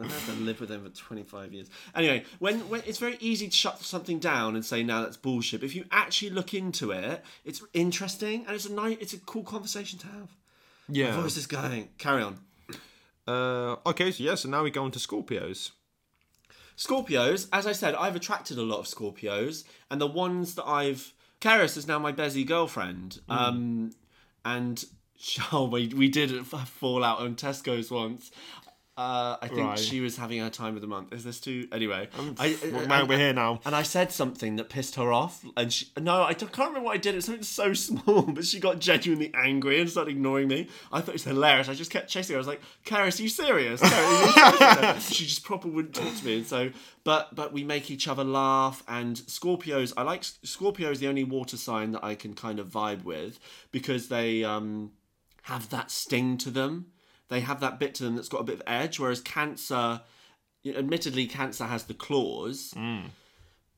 I've 0.01 0.11
had 0.11 0.33
to 0.33 0.41
live 0.41 0.59
with 0.59 0.69
them 0.69 0.83
for 0.83 0.89
25 0.89 1.53
years. 1.53 1.67
Anyway, 1.93 2.23
when, 2.39 2.67
when 2.69 2.81
it's 2.87 2.99
very 2.99 3.17
easy 3.19 3.47
to 3.47 3.53
shut 3.55 3.79
something 3.81 4.17
down 4.17 4.55
and 4.55 4.63
say, 4.63 4.81
now 4.81 5.01
that's 5.01 5.17
bullshit. 5.17 5.59
But 5.59 5.65
if 5.65 5.75
you 5.75 5.83
actually 5.91 6.29
look 6.29 6.53
into 6.53 6.91
it, 6.91 7.21
it's 7.43 7.61
interesting 7.73 8.45
and 8.45 8.55
it's 8.55 8.65
a 8.65 8.71
nice, 8.71 8.97
it's 9.01 9.13
a 9.13 9.17
cool 9.17 9.43
conversation 9.43 9.99
to 9.99 10.07
have. 10.07 10.29
Yeah. 10.87 11.19
Voice 11.19 11.35
is 11.35 11.47
going. 11.47 11.89
Carry 11.97 12.23
on. 12.23 12.39
Uh, 13.29 13.75
okay, 13.85 14.09
so 14.11 14.23
yeah, 14.23 14.33
so 14.33 14.49
now 14.49 14.63
we 14.63 14.71
go 14.71 14.83
on 14.83 14.89
to 14.89 14.97
Scorpios. 14.97 15.71
Scorpios, 16.75 17.47
as 17.53 17.67
I 17.67 17.73
said, 17.73 17.93
I've 17.93 18.15
attracted 18.15 18.57
a 18.57 18.63
lot 18.63 18.79
of 18.79 18.85
Scorpios, 18.87 19.65
and 19.91 20.01
the 20.01 20.07
ones 20.07 20.55
that 20.55 20.65
I've. 20.65 21.13
Karis 21.39 21.77
is 21.77 21.87
now 21.87 21.99
my 21.99 22.11
Bezzy 22.11 22.45
girlfriend. 22.45 23.19
Um, 23.29 23.91
and 24.43 24.83
oh, 25.51 25.65
we, 25.65 25.87
we 25.89 26.09
did 26.09 26.31
a 26.33 26.43
fall 26.43 27.03
out 27.03 27.19
on 27.19 27.35
Tesco's 27.35 27.91
once. 27.91 28.31
Uh, 28.99 29.37
I 29.41 29.47
think 29.47 29.61
Right. 29.61 29.79
she 29.79 30.01
was 30.01 30.17
having 30.17 30.39
her 30.41 30.49
time 30.49 30.75
of 30.75 30.81
the 30.81 30.87
month. 30.87 31.13
Is 31.13 31.23
this 31.23 31.39
too? 31.39 31.69
Anyway, 31.71 32.09
I, 32.37 32.57
Well, 32.69 32.91
and- 32.91 33.07
we're 33.07 33.17
here 33.17 33.31
now. 33.31 33.61
And 33.63 33.73
I 33.73 33.81
said 33.81 34.11
something 34.11 34.57
that 34.57 34.67
pissed 34.67 34.95
her 34.95 35.13
off, 35.13 35.45
and 35.55 35.71
she 35.71 35.87
no, 35.97 36.23
I 36.23 36.33
can't 36.33 36.57
remember 36.57 36.81
what 36.81 36.95
I 36.95 36.97
did. 36.97 37.15
It's 37.15 37.27
something 37.27 37.43
so 37.43 37.73
small, 37.87 38.23
but 38.23 38.43
she 38.45 38.59
got 38.59 38.79
genuinely 38.79 39.31
angry 39.33 39.79
and 39.79 39.89
started 39.89 40.11
ignoring 40.11 40.49
me. 40.49 40.67
I 40.91 40.99
thought 40.99 41.09
it 41.09 41.13
was 41.13 41.23
hilarious. 41.23 41.69
I 41.69 41.75
just 41.75 41.91
kept 41.91 42.09
chasing 42.09 42.33
her. 42.33 42.37
I 42.37 42.41
was 42.41 42.47
like, 42.47 42.61
"Karis, 42.85 43.19
are 43.19 43.23
you 43.23 43.29
serious?" 43.29 43.79
Karis, 43.79 44.35
you 44.51 44.57
serious?" 44.57 45.09
she 45.13 45.25
just 45.25 45.45
proper 45.45 45.69
wouldn't 45.69 45.95
talk 45.95 46.13
to 46.17 46.25
me, 46.25 46.39
and 46.39 46.45
so 46.45 46.71
but 47.05 47.33
but 47.33 47.53
we 47.53 47.63
make 47.63 47.89
each 47.89 48.05
other 48.09 48.25
laugh. 48.25 48.83
And 48.85 49.15
Scorpios, 49.15 49.93
I 49.95 50.03
like 50.03 50.25
Scorpio 50.25 50.91
is 50.91 50.99
the 50.99 51.07
only 51.07 51.23
water 51.23 51.55
sign 51.55 51.93
that 51.93 52.03
I 52.03 52.15
can 52.15 52.33
kind 52.33 52.59
of 52.59 52.67
vibe 52.67 53.05
with 53.05 53.39
because 53.71 54.09
they 54.09 54.43
um 54.43 54.91
have 55.43 55.69
that 55.69 55.89
sting 55.89 56.37
to 56.39 56.51
them. 56.51 56.87
They 57.29 57.39
have 57.41 57.59
that 57.61 57.79
bit 57.79 57.95
to 57.95 58.03
them 58.03 58.15
that's 58.15 58.29
got 58.29 58.41
a 58.41 58.43
bit 58.43 58.55
of 58.55 58.63
edge, 58.67 58.99
whereas 58.99 59.21
Cancer, 59.21 60.01
admittedly, 60.65 61.27
Cancer 61.27 61.65
has 61.65 61.83
the 61.83 61.93
claws, 61.93 62.73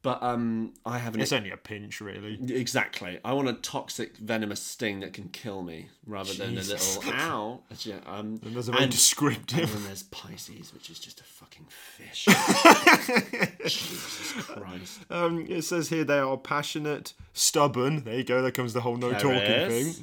but 0.04 0.24
um, 0.24 0.74
I 0.84 0.98
haven't. 0.98 1.22
It's 1.22 1.32
only 1.32 1.52
a 1.52 1.58
pinch, 1.58 2.02
really. 2.02 2.40
Exactly. 2.50 3.20
I 3.24 3.34
want 3.34 3.50
a 3.50 3.54
toxic, 3.54 4.18
venomous 4.18 4.60
sting 4.60 5.02
that 5.02 5.14
can 5.14 5.30
kill 5.30 5.62
me 5.62 5.90
rather 6.08 6.34
than 6.34 6.54
a 6.58 6.62
Jesus. 6.62 6.98
little 6.98 7.14
ow. 7.20 7.60
Yeah, 7.82 7.98
um, 8.08 8.40
And 8.44 8.56
that's 8.56 8.68
a 8.68 8.72
very 8.72 8.86
and, 8.86 8.92
descriptive. 8.92 9.60
and 9.60 9.70
then 9.70 9.84
there's 9.84 10.02
Pisces, 10.04 10.74
which 10.74 10.90
is 10.90 10.98
just 10.98 11.20
a 11.20 11.24
fucking 11.24 11.68
fish. 11.70 12.26
Jesus 13.64 14.32
Christ. 14.48 15.00
Um, 15.12 15.46
it 15.48 15.64
says 15.64 15.90
here 15.90 16.04
they 16.04 16.18
are 16.18 16.38
passionate, 16.38 17.14
stubborn. 17.34 18.04
There 18.04 18.16
you 18.16 18.24
go. 18.24 18.42
There 18.42 18.50
comes 18.52 18.74
the 18.74 18.82
whole 18.82 18.98
no 18.98 19.12
talking 19.14 19.70
thing. 19.70 19.94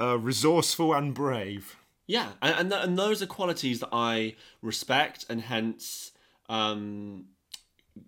Uh, 0.00 0.16
resourceful 0.18 0.94
and 0.94 1.12
brave. 1.12 1.76
Yeah, 2.06 2.32
and 2.42 2.54
and, 2.58 2.70
th- 2.70 2.84
and 2.84 2.98
those 2.98 3.22
are 3.22 3.26
qualities 3.26 3.80
that 3.80 3.88
I 3.92 4.36
respect 4.60 5.24
and 5.28 5.40
hence 5.40 6.12
um, 6.48 7.26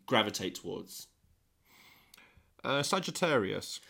gravitate 0.07 0.57
towards. 0.57 1.07
Uh, 2.63 2.83
Sagittarius. 2.83 3.81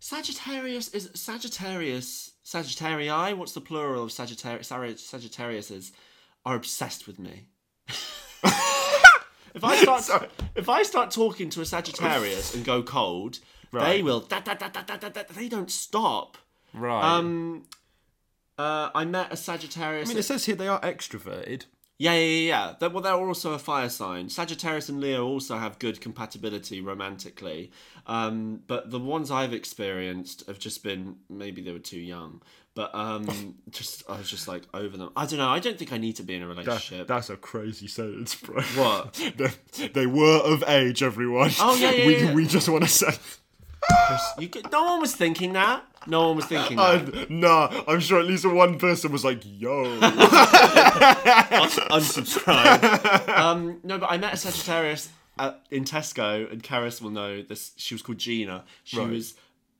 Sagittarius 0.00 0.88
is 0.88 1.10
Sagittarius 1.14 2.32
Sagittarii. 2.44 3.36
What's 3.36 3.52
the 3.52 3.60
plural 3.60 4.04
of 4.04 4.12
Sagittarius? 4.12 4.70
Sagittariuses 4.70 5.92
are 6.44 6.56
obsessed 6.56 7.06
with 7.06 7.18
me. 7.18 7.46
if 9.54 9.64
I 9.64 9.76
start 9.76 10.02
Sorry. 10.02 10.28
if 10.54 10.68
I 10.68 10.82
start 10.82 11.10
talking 11.10 11.48
to 11.50 11.62
a 11.62 11.64
Sagittarius 11.64 12.54
and 12.54 12.64
go 12.64 12.82
cold, 12.82 13.38
they 13.72 14.02
will. 14.02 14.20
Da, 14.20 14.40
da, 14.40 14.54
da, 14.54 14.68
they 15.34 15.48
don't 15.48 15.70
stop. 15.70 16.36
Right. 16.74 17.02
Um, 17.02 17.64
uh, 18.58 18.90
I 18.94 19.04
met 19.04 19.32
a 19.32 19.36
Sagittarius. 19.36 20.08
I 20.08 20.10
mean, 20.10 20.18
it 20.18 20.24
says 20.24 20.44
here 20.46 20.56
they 20.56 20.68
are 20.68 20.80
extroverted. 20.80 21.64
Yeah, 21.98 22.14
yeah, 22.14 22.18
yeah. 22.20 22.48
yeah. 22.48 22.74
They're, 22.78 22.90
well, 22.90 23.02
they're 23.02 23.14
also 23.14 23.52
a 23.52 23.58
fire 23.58 23.88
sign. 23.88 24.28
Sagittarius 24.28 24.88
and 24.88 25.00
Leo 25.00 25.26
also 25.26 25.58
have 25.58 25.78
good 25.78 26.00
compatibility 26.00 26.80
romantically, 26.80 27.70
um, 28.06 28.62
but 28.66 28.90
the 28.90 28.98
ones 28.98 29.30
I've 29.30 29.52
experienced 29.52 30.46
have 30.48 30.58
just 30.58 30.82
been 30.82 31.16
maybe 31.28 31.62
they 31.62 31.72
were 31.72 31.78
too 31.78 32.00
young. 32.00 32.42
But 32.74 32.92
um, 32.92 33.54
just 33.70 34.02
I 34.10 34.18
was 34.18 34.28
just 34.28 34.48
like 34.48 34.64
over 34.74 34.96
them. 34.96 35.10
I 35.16 35.26
don't 35.26 35.38
know. 35.38 35.48
I 35.48 35.60
don't 35.60 35.78
think 35.78 35.92
I 35.92 35.98
need 35.98 36.16
to 36.16 36.24
be 36.24 36.34
in 36.34 36.42
a 36.42 36.48
That, 36.48 36.56
relationship. 36.66 37.06
that's 37.06 37.30
a 37.30 37.36
crazy 37.36 37.86
sentence, 37.86 38.34
bro. 38.34 38.62
What? 38.74 39.14
they, 39.36 39.88
they 39.88 40.06
were 40.06 40.38
of 40.38 40.64
age, 40.66 41.02
everyone. 41.02 41.52
Oh, 41.60 41.76
yeah, 41.76 41.92
yeah, 41.92 42.06
we, 42.06 42.16
yeah. 42.16 42.34
we 42.34 42.46
just 42.46 42.68
want 42.68 42.82
to 42.82 42.90
say. 42.90 43.14
you 44.38 44.48
could, 44.48 44.72
no 44.72 44.82
one 44.84 45.00
was 45.00 45.14
thinking 45.14 45.52
that. 45.52 45.84
No 46.06 46.28
one 46.28 46.36
was 46.36 46.44
thinking 46.46 46.76
that. 46.76 47.30
Nah, 47.30 47.82
I'm 47.88 48.00
sure 48.00 48.20
at 48.20 48.26
least 48.26 48.44
one 48.46 48.78
person 48.78 49.10
was 49.12 49.24
like, 49.24 49.40
yo. 49.44 49.98
unsubscribe. 51.90 53.28
um, 53.38 53.80
no, 53.82 53.98
but 53.98 54.10
I 54.10 54.18
met 54.18 54.34
a 54.34 54.36
Sagittarius 54.36 55.10
at, 55.38 55.60
in 55.70 55.84
Tesco, 55.84 56.50
and 56.50 56.62
Karis 56.62 57.00
will 57.00 57.10
know 57.10 57.42
this. 57.42 57.72
She 57.76 57.94
was 57.94 58.02
called 58.02 58.18
Gina. 58.18 58.64
She 58.84 58.98
Right. 58.98 59.10
was, 59.10 59.34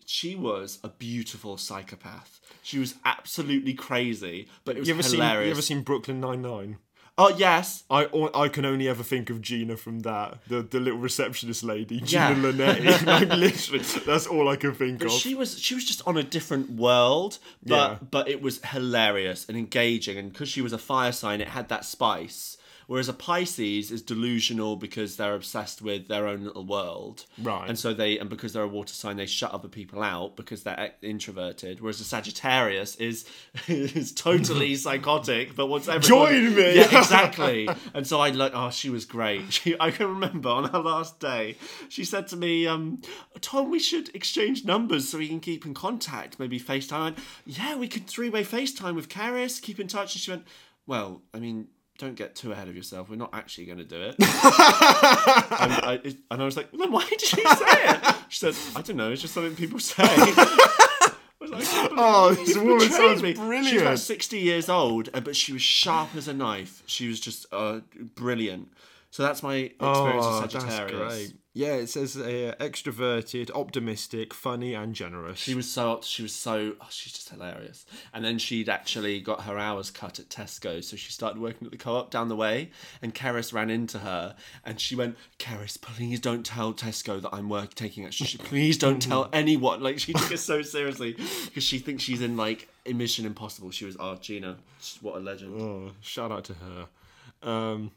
she 0.06 0.34
was 0.34 0.78
a 0.82 0.88
beautiful 0.88 1.56
psychopath. 1.56 2.40
She 2.62 2.78
was 2.78 2.94
absolutely 3.04 3.74
crazy, 3.74 4.48
but 4.64 4.76
it 4.76 4.80
was 4.80 4.88
you 4.88 4.94
ever 4.94 5.02
seen 5.02 5.20
hilarious. 5.20 5.46
you 5.46 5.52
ever 5.52 5.62
seen 5.62 5.82
Brooklyn 5.82 6.20
Nine 6.20 6.40
Nine? 6.42 6.78
Oh 7.16 7.28
yes, 7.36 7.84
I 7.90 8.08
I 8.34 8.48
can 8.48 8.64
only 8.64 8.88
ever 8.88 9.02
think 9.02 9.30
of 9.30 9.40
Gina 9.40 9.76
from 9.76 10.00
that, 10.00 10.38
the 10.48 10.62
the 10.62 10.80
little 10.80 10.98
receptionist 10.98 11.62
lady, 11.62 12.00
Gina 12.00 12.30
Yeah. 12.30 12.34
Linetti. 12.34 13.06
like 13.06 13.28
literally, 13.28 13.84
that's 14.06 14.26
all 14.26 14.48
I 14.48 14.56
can 14.56 14.74
think 14.74 14.98
but 14.98 15.06
of. 15.06 15.12
she 15.12 15.34
was 15.34 15.58
she 15.60 15.74
was 15.74 15.84
just 15.84 16.06
on 16.06 16.16
a 16.16 16.22
different 16.22 16.70
world. 16.70 17.38
But 17.64 17.74
Yeah. 17.74 17.98
but 18.10 18.28
it 18.28 18.42
was 18.42 18.60
hilarious 18.64 19.46
and 19.48 19.56
engaging, 19.56 20.18
and 20.18 20.32
because 20.32 20.48
she 20.48 20.60
was 20.62 20.72
a 20.72 20.78
fire 20.78 21.12
sign, 21.12 21.40
it 21.40 21.48
had 21.48 21.68
that 21.68 21.84
spice. 21.84 22.53
Whereas 22.86 23.08
a 23.08 23.12
Pisces 23.12 23.90
is 23.90 24.02
delusional 24.02 24.76
because 24.76 25.16
they're 25.16 25.34
obsessed 25.34 25.82
with 25.82 26.08
their 26.08 26.26
own 26.26 26.44
little 26.44 26.64
world, 26.64 27.24
Right. 27.42 27.68
And 27.68 27.78
so 27.78 27.92
they, 27.92 28.18
and 28.18 28.30
because 28.30 28.52
they're 28.52 28.62
a 28.62 28.68
water 28.68 28.94
sign, 28.94 29.16
they 29.16 29.26
shut 29.26 29.52
other 29.52 29.68
people 29.68 30.02
out 30.02 30.36
because 30.36 30.62
they're 30.62 30.92
introverted. 31.02 31.80
Whereas 31.80 32.00
a 32.00 32.04
Sagittarius 32.04 32.96
is 32.96 33.26
is 33.68 34.12
totally 34.12 34.74
psychotic, 34.84 35.54
but 35.54 35.66
wants 35.66 35.88
everyone. 35.88 36.32
Join 36.32 36.54
me! 36.54 36.76
Yeah, 36.76 36.98
exactly. 36.98 37.68
And 37.92 38.06
so 38.06 38.20
I 38.20 38.30
like, 38.30 38.52
oh, 38.54 38.70
she 38.70 38.90
was 38.90 39.04
great. 39.04 39.52
She, 39.52 39.76
I 39.78 39.90
can 39.90 40.08
remember 40.08 40.48
on 40.48 40.70
our 40.70 40.82
last 40.82 41.20
day, 41.20 41.56
she 41.88 42.04
said 42.04 42.28
to 42.28 42.36
me, 42.36 42.66
um, 42.66 43.00
"Tom, 43.40 43.70
we 43.70 43.78
should 43.78 44.14
exchange 44.14 44.64
numbers 44.64 45.08
so 45.08 45.18
we 45.18 45.28
can 45.28 45.40
keep 45.40 45.66
in 45.66 45.74
contact. 45.74 46.38
Maybe 46.38 46.58
FaceTime." 46.60 46.92
I 46.94 47.02
went, 47.04 47.18
yeah, 47.46 47.76
we 47.76 47.88
could 47.88 48.06
three-way 48.06 48.44
FaceTime 48.44 48.94
with 48.94 49.08
Karis, 49.08 49.60
keep 49.60 49.80
in 49.80 49.88
touch. 49.88 50.14
And 50.14 50.20
she 50.22 50.30
went, 50.30 50.44
"Well, 50.86 51.22
I 51.32 51.38
mean." 51.38 51.68
Don't 51.98 52.16
get 52.16 52.34
too 52.34 52.50
ahead 52.50 52.66
of 52.68 52.74
yourself. 52.74 53.08
We're 53.08 53.16
not 53.16 53.30
actually 53.32 53.66
going 53.66 53.78
to 53.78 53.84
do 53.84 54.00
it. 54.00 54.16
and, 54.18 54.28
I, 54.28 56.00
and 56.30 56.42
I 56.42 56.44
was 56.44 56.56
like, 56.56 56.72
well, 56.72 56.80
then 56.80 56.90
why 56.92 57.06
did 57.08 57.20
she 57.20 57.36
say 57.36 57.44
it? 57.46 58.14
She 58.28 58.38
said, 58.40 58.56
I 58.74 58.82
don't 58.82 58.96
know. 58.96 59.12
It's 59.12 59.22
just 59.22 59.32
something 59.34 59.54
people 59.54 59.78
say. 59.78 60.02
I 60.04 61.14
was 61.40 61.50
like, 61.52 61.90
Oh, 61.96 62.34
this 62.34 62.56
woman 62.56 62.90
sounds 62.90 63.22
me." 63.22 63.34
She 63.34 63.40
was 63.40 63.46
brilliant. 63.46 63.98
60 64.00 64.38
years 64.38 64.68
old, 64.68 65.08
but 65.12 65.36
she 65.36 65.52
was 65.52 65.62
sharp 65.62 66.16
as 66.16 66.26
a 66.26 66.34
knife. 66.34 66.82
She 66.86 67.06
was 67.06 67.20
just 67.20 67.46
uh, 67.52 67.80
brilliant. 68.16 68.72
So 69.14 69.22
that's 69.22 69.44
my 69.44 69.54
experience 69.54 70.24
Oh, 70.26 70.42
with 70.42 70.50
Sagittarius. 70.50 71.14
great. 71.14 71.34
Yeah, 71.52 71.74
it 71.74 71.86
says 71.86 72.16
uh, 72.16 72.56
extroverted, 72.58 73.48
optimistic, 73.52 74.34
funny, 74.34 74.74
and 74.74 74.92
generous. 74.92 75.38
She 75.38 75.54
was 75.54 75.70
so 75.70 76.00
she 76.02 76.22
was 76.22 76.34
so 76.34 76.72
oh, 76.80 76.86
she's 76.90 77.12
just 77.12 77.28
hilarious. 77.28 77.86
And 78.12 78.24
then 78.24 78.38
she'd 78.38 78.68
actually 78.68 79.20
got 79.20 79.42
her 79.42 79.56
hours 79.56 79.92
cut 79.92 80.18
at 80.18 80.30
Tesco, 80.30 80.82
so 80.82 80.96
she 80.96 81.12
started 81.12 81.40
working 81.40 81.64
at 81.64 81.70
the 81.70 81.78
co-op 81.78 82.10
down 82.10 82.28
the 82.28 82.34
way. 82.34 82.72
And 83.02 83.14
Karis 83.14 83.52
ran 83.52 83.70
into 83.70 84.00
her, 84.00 84.34
and 84.64 84.80
she 84.80 84.96
went, 84.96 85.16
"Karis, 85.38 85.80
please 85.80 86.18
don't 86.18 86.44
tell 86.44 86.72
Tesco 86.74 87.22
that 87.22 87.32
I'm 87.32 87.48
work 87.48 87.74
taking 87.74 88.04
extra. 88.04 88.26
Please 88.40 88.78
don't 88.78 89.00
tell 89.00 89.28
anyone." 89.32 89.80
Like 89.80 90.00
she 90.00 90.12
took 90.12 90.32
it 90.32 90.38
so 90.38 90.60
seriously 90.62 91.12
because 91.44 91.62
she 91.62 91.78
thinks 91.78 92.02
she's 92.02 92.20
in 92.20 92.36
like 92.36 92.68
Mission 92.84 93.26
Impossible. 93.26 93.70
She 93.70 93.84
was, 93.84 93.96
oh 94.00 94.16
Gina, 94.16 94.56
what 95.02 95.14
a 95.14 95.20
legend. 95.20 95.60
Oh, 95.60 95.92
shout 96.00 96.32
out 96.32 96.42
to 96.46 96.54
her. 96.54 97.48
Um, 97.48 97.92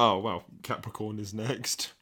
oh 0.00 0.18
well, 0.18 0.44
Capricorn 0.62 1.18
is 1.18 1.34
next. 1.34 1.92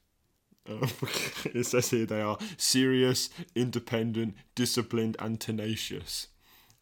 Um, 0.69 0.89
it 1.55 1.67
says 1.67 1.91
here 1.91 2.07
they 2.07 2.21
are 2.21 2.39
serious, 2.57 3.29
independent, 3.55 4.35
disciplined, 4.55 5.17
and 5.19 5.41
tenacious. 5.41 6.29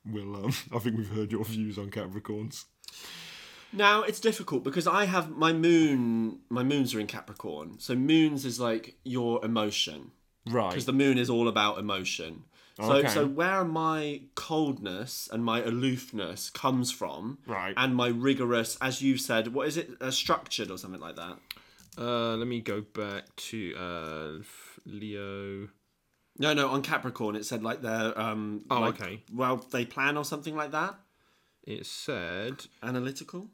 Will 0.05 0.37
um, 0.37 0.52
I 0.74 0.79
think 0.79 0.98
we've 0.98 1.09
heard 1.09 1.33
your 1.33 1.44
views 1.44 1.79
on 1.79 1.90
Capricorns. 1.90 2.66
Now 3.72 4.02
it's 4.02 4.20
difficult 4.20 4.62
because 4.62 4.87
I 4.87 5.07
have 5.07 5.31
my 5.31 5.52
moon. 5.52 6.40
My 6.50 6.62
moons 6.62 6.94
are 6.94 7.00
in 7.00 7.07
Capricorn, 7.07 7.79
so 7.79 7.94
moons 7.94 8.44
is 8.44 8.61
like 8.61 8.96
your 9.05 9.44
emotion. 9.44 10.12
Right. 10.48 10.70
because 10.70 10.87
the 10.87 10.92
moon 10.92 11.18
is 11.18 11.29
all 11.29 11.48
about 11.48 11.79
emotion. 11.79 12.44
So, 12.78 12.92
Okay. 12.96 13.08
so 13.08 13.26
where 13.26 13.64
my 13.64 14.22
coldness 14.34 15.28
and 15.32 15.42
my 15.44 15.62
aloofness 15.62 16.50
comes 16.50 16.90
from, 16.92 17.38
Right. 17.46 17.72
and 17.76 17.96
my 17.96 18.08
rigorous, 18.08 18.76
as 18.82 19.00
you 19.00 19.16
said, 19.16 19.54
what 19.54 19.66
is 19.68 19.76
it, 19.78 19.90
uh, 20.00 20.10
structured 20.10 20.70
or 20.70 20.76
something 20.76 21.00
like 21.00 21.16
that? 21.16 21.38
Uh, 21.98 22.36
let 22.36 22.46
me 22.46 22.60
go 22.60 22.82
back 22.82 23.34
to 23.36 23.74
uh, 23.76 24.42
Leo. 24.84 25.68
No, 26.38 26.52
no, 26.52 26.68
on 26.68 26.82
Capricorn 26.82 27.34
it 27.34 27.46
said 27.46 27.62
like 27.62 27.80
they're 27.80 28.18
um, 28.20 28.66
Oh, 28.70 28.80
like, 28.80 29.00
okay. 29.00 29.22
Well, 29.32 29.56
they 29.56 29.86
plan 29.86 30.18
or 30.18 30.24
something 30.26 30.54
like 30.54 30.72
that. 30.72 30.96
It 31.64 31.86
said. 31.86 32.66
Analytical. 32.82 33.48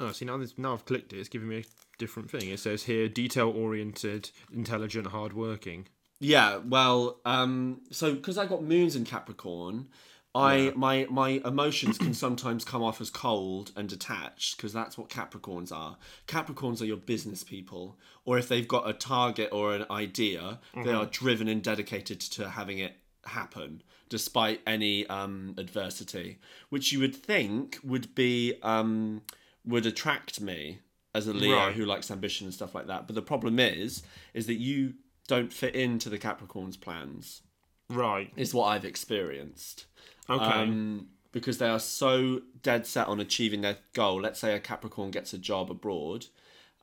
Oh, 0.00 0.10
see 0.12 0.24
now 0.24 0.38
this 0.38 0.56
now 0.56 0.72
I've 0.72 0.86
clicked 0.86 1.12
it. 1.12 1.18
It's 1.20 1.28
giving 1.28 1.48
me 1.48 1.58
a 1.58 1.64
different 1.98 2.30
thing. 2.30 2.48
It 2.48 2.58
says 2.60 2.84
here 2.84 3.08
detail 3.08 3.50
oriented, 3.50 4.30
intelligent, 4.52 5.08
hardworking. 5.08 5.86
Yeah, 6.24 6.58
well, 6.58 7.18
um, 7.24 7.80
so 7.90 8.14
because 8.14 8.38
I 8.38 8.46
got 8.46 8.62
moons 8.62 8.94
in 8.94 9.04
Capricorn, 9.04 9.88
I 10.34 10.72
my 10.76 11.06
my 11.10 11.40
emotions 11.44 11.98
can 11.98 12.14
sometimes 12.14 12.64
come 12.64 12.80
off 12.82 13.00
as 13.00 13.10
cold 13.10 13.72
and 13.76 13.88
detached 13.88 14.56
because 14.56 14.72
that's 14.72 14.96
what 14.96 15.08
Capricorns 15.08 15.72
are. 15.72 15.98
Capricorns 16.28 16.80
are 16.80 16.84
your 16.84 16.96
business 16.96 17.42
people, 17.42 17.98
or 18.24 18.38
if 18.38 18.48
they've 18.48 18.68
got 18.68 18.88
a 18.88 18.92
target 18.92 19.50
or 19.52 19.74
an 19.74 19.84
idea, 19.90 20.60
they 20.84 20.92
are 20.92 21.06
driven 21.06 21.48
and 21.48 21.60
dedicated 21.62 22.20
to 22.20 22.50
having 22.50 22.78
it 22.78 22.94
happen 23.24 23.82
despite 24.08 24.60
any 24.66 25.06
um, 25.08 25.54
adversity, 25.58 26.38
which 26.68 26.92
you 26.92 27.00
would 27.00 27.16
think 27.16 27.78
would 27.82 28.14
be 28.14 28.54
um, 28.62 29.22
would 29.66 29.86
attract 29.86 30.40
me 30.40 30.78
as 31.14 31.26
a 31.26 31.32
Leo 31.32 31.56
Right. 31.56 31.74
who 31.74 31.84
likes 31.84 32.10
ambition 32.10 32.46
and 32.46 32.54
stuff 32.54 32.74
like 32.74 32.86
that. 32.86 33.06
But 33.06 33.16
the 33.16 33.22
problem 33.22 33.58
is, 33.58 34.02
is 34.34 34.46
that 34.46 34.54
you 34.54 34.94
don't 35.28 35.52
fit 35.52 35.74
into 35.74 36.08
the 36.08 36.18
Capricorn's 36.18 36.76
plans. 36.76 37.42
Right. 37.88 38.32
Is 38.36 38.54
what 38.54 38.66
I've 38.66 38.84
experienced. 38.84 39.86
Okay. 40.28 40.44
Um, 40.44 41.08
because 41.32 41.58
they 41.58 41.68
are 41.68 41.80
so 41.80 42.42
dead 42.62 42.86
set 42.86 43.08
on 43.08 43.20
achieving 43.20 43.62
their 43.62 43.78
goal. 43.94 44.20
Let's 44.20 44.38
say 44.40 44.54
a 44.54 44.60
Capricorn 44.60 45.10
gets 45.10 45.32
a 45.32 45.38
job 45.38 45.70
abroad. 45.70 46.26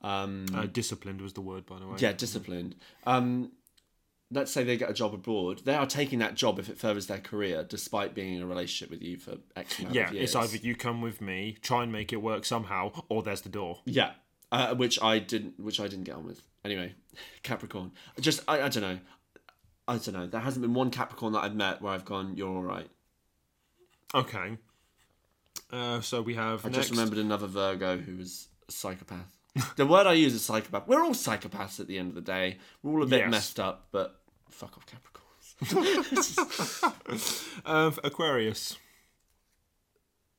Um, 0.02 0.46
uh, 0.54 0.66
disciplined 0.66 1.22
was 1.22 1.34
the 1.34 1.42
word, 1.42 1.66
by 1.66 1.78
the 1.80 1.88
way. 1.88 1.96
yeah, 2.00 2.14
disciplined. 2.14 2.76
Um, 3.06 3.52
let's 4.32 4.52
say 4.52 4.64
they 4.64 4.78
get 4.78 4.90
a 4.90 4.94
job 4.94 5.14
abroad. 5.14 5.62
They 5.66 5.76
are 5.76 5.86
taking 5.86 6.20
that 6.20 6.36
job 6.36 6.58
if 6.58 6.70
it 6.70 6.78
furthers 6.78 7.08
their 7.08 7.20
career, 7.20 7.64
despite 7.68 8.16
being 8.16 8.36
in 8.36 8.42
a 8.42 8.48
relationship 8.48 8.90
with 8.92 9.02
you 9.02 9.18
for 9.18 9.38
X 9.56 9.80
amount 9.80 9.96
Yeah, 9.96 10.08
of 10.08 10.14
years. 10.14 10.34
Yeah, 10.34 10.42
it's 10.42 10.54
either 10.54 10.66
you 10.66 10.76
come 10.76 11.02
with 11.02 11.22
me, 11.22 11.58
try 11.62 11.84
and 11.84 11.92
make 11.92 12.14
it 12.14 12.22
work 12.22 12.46
somehow, 12.46 12.92
or 13.10 13.22
there's 13.24 13.42
the 13.42 13.50
door. 13.50 13.80
Yeah, 13.86 14.12
uh, 14.52 14.74
which 14.76 15.02
I 15.02 15.20
didn't, 15.20 15.60
which 15.60 15.80
I 15.80 15.88
didn't 15.88 16.06
get 16.06 16.16
on 16.16 16.26
with. 16.26 16.42
Anyway, 16.66 16.94
Capricorn. 17.44 17.92
Just 18.20 18.42
I, 18.48 18.62
I 18.62 18.70
don't 18.70 18.82
know. 18.82 19.00
I 19.88 19.94
don't 19.98 20.14
know. 20.14 20.28
There 20.28 20.42
hasn't 20.42 20.62
been 20.62 20.74
one 20.74 20.92
Capricorn 20.92 21.34
that 21.34 21.44
I've 21.44 21.56
met 21.56 21.82
where 21.82 21.94
I've 21.94 22.06
gone, 22.06 22.36
"You're 22.38 22.50
all 22.50 22.62
right." 22.64 22.90
Okay. 24.14 24.58
Uh, 25.72 26.02
so 26.02 26.22
we 26.22 26.36
have. 26.36 26.66
I 26.66 26.70
next, 26.70 26.78
just 26.78 26.92
remembered 26.92 27.20
another 27.20 27.48
Virgo 27.48 27.98
who 27.98 28.18
was 28.18 28.48
a 28.68 28.72
psychopath. 28.72 29.36
the 29.78 29.86
word 29.86 30.06
I 30.08 30.14
use 30.14 30.34
is 30.34 30.44
psychopath. 30.44 30.88
We're 30.88 31.04
all 31.04 31.12
psychopaths 31.14 31.80
at 31.80 31.88
the 31.88 31.98
end 31.98 32.10
of 32.10 32.16
the 32.16 32.22
day. 32.22 32.58
We're 32.84 32.94
all 32.94 33.04
a 33.04 33.08
bit 33.08 33.20
Yes. 33.22 33.32
messed 33.32 33.60
up, 33.60 33.88
but 33.92 34.20
fuck 34.50 34.78
off, 34.78 34.86
Capricorns. 34.86 36.84
Uh, 37.66 37.92
Aquarius. 38.04 38.78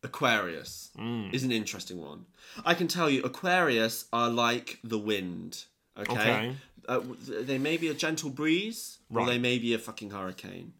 Aquarius 0.02 0.90
is 1.32 1.42
an 1.44 1.52
interesting 1.52 2.00
one. 2.00 2.24
I 2.64 2.72
can 2.74 2.88
tell 2.88 3.10
you, 3.10 3.22
Aquarius 3.22 4.06
are 4.12 4.30
like 4.30 4.78
the 4.82 4.98
wind. 4.98 5.64
Okay. 6.00 6.12
Okay. 6.12 6.56
Uh, 6.88 7.00
they 7.28 7.58
may 7.58 7.76
be 7.76 7.88
a 7.88 7.94
gentle 7.94 8.30
breeze, 8.30 8.98
or 9.10 9.18
Right. 9.18 9.26
they 9.26 9.38
may 9.38 9.58
be 9.58 9.74
a 9.74 9.78
fucking 9.78 10.10
hurricane. 10.10 10.72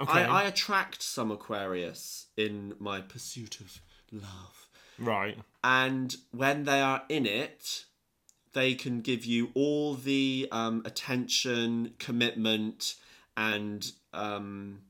Okay. 0.00 0.22
I, 0.24 0.42
I 0.42 0.44
attract 0.44 1.02
some 1.02 1.30
Aquarius 1.30 2.26
in 2.36 2.74
my 2.78 3.00
pursuit 3.00 3.60
of 3.60 3.80
love. 4.12 4.68
right. 4.98 5.36
And 5.62 6.16
when 6.30 6.64
they 6.64 6.80
are 6.80 7.02
in 7.08 7.26
it, 7.26 7.84
they 8.52 8.74
can 8.74 9.00
give 9.02 9.24
you 9.24 9.50
all 9.54 9.94
the 9.94 10.48
um, 10.50 10.82
attention, 10.86 11.94
commitment, 11.98 12.94
and 13.36 13.92
um, 14.14 14.80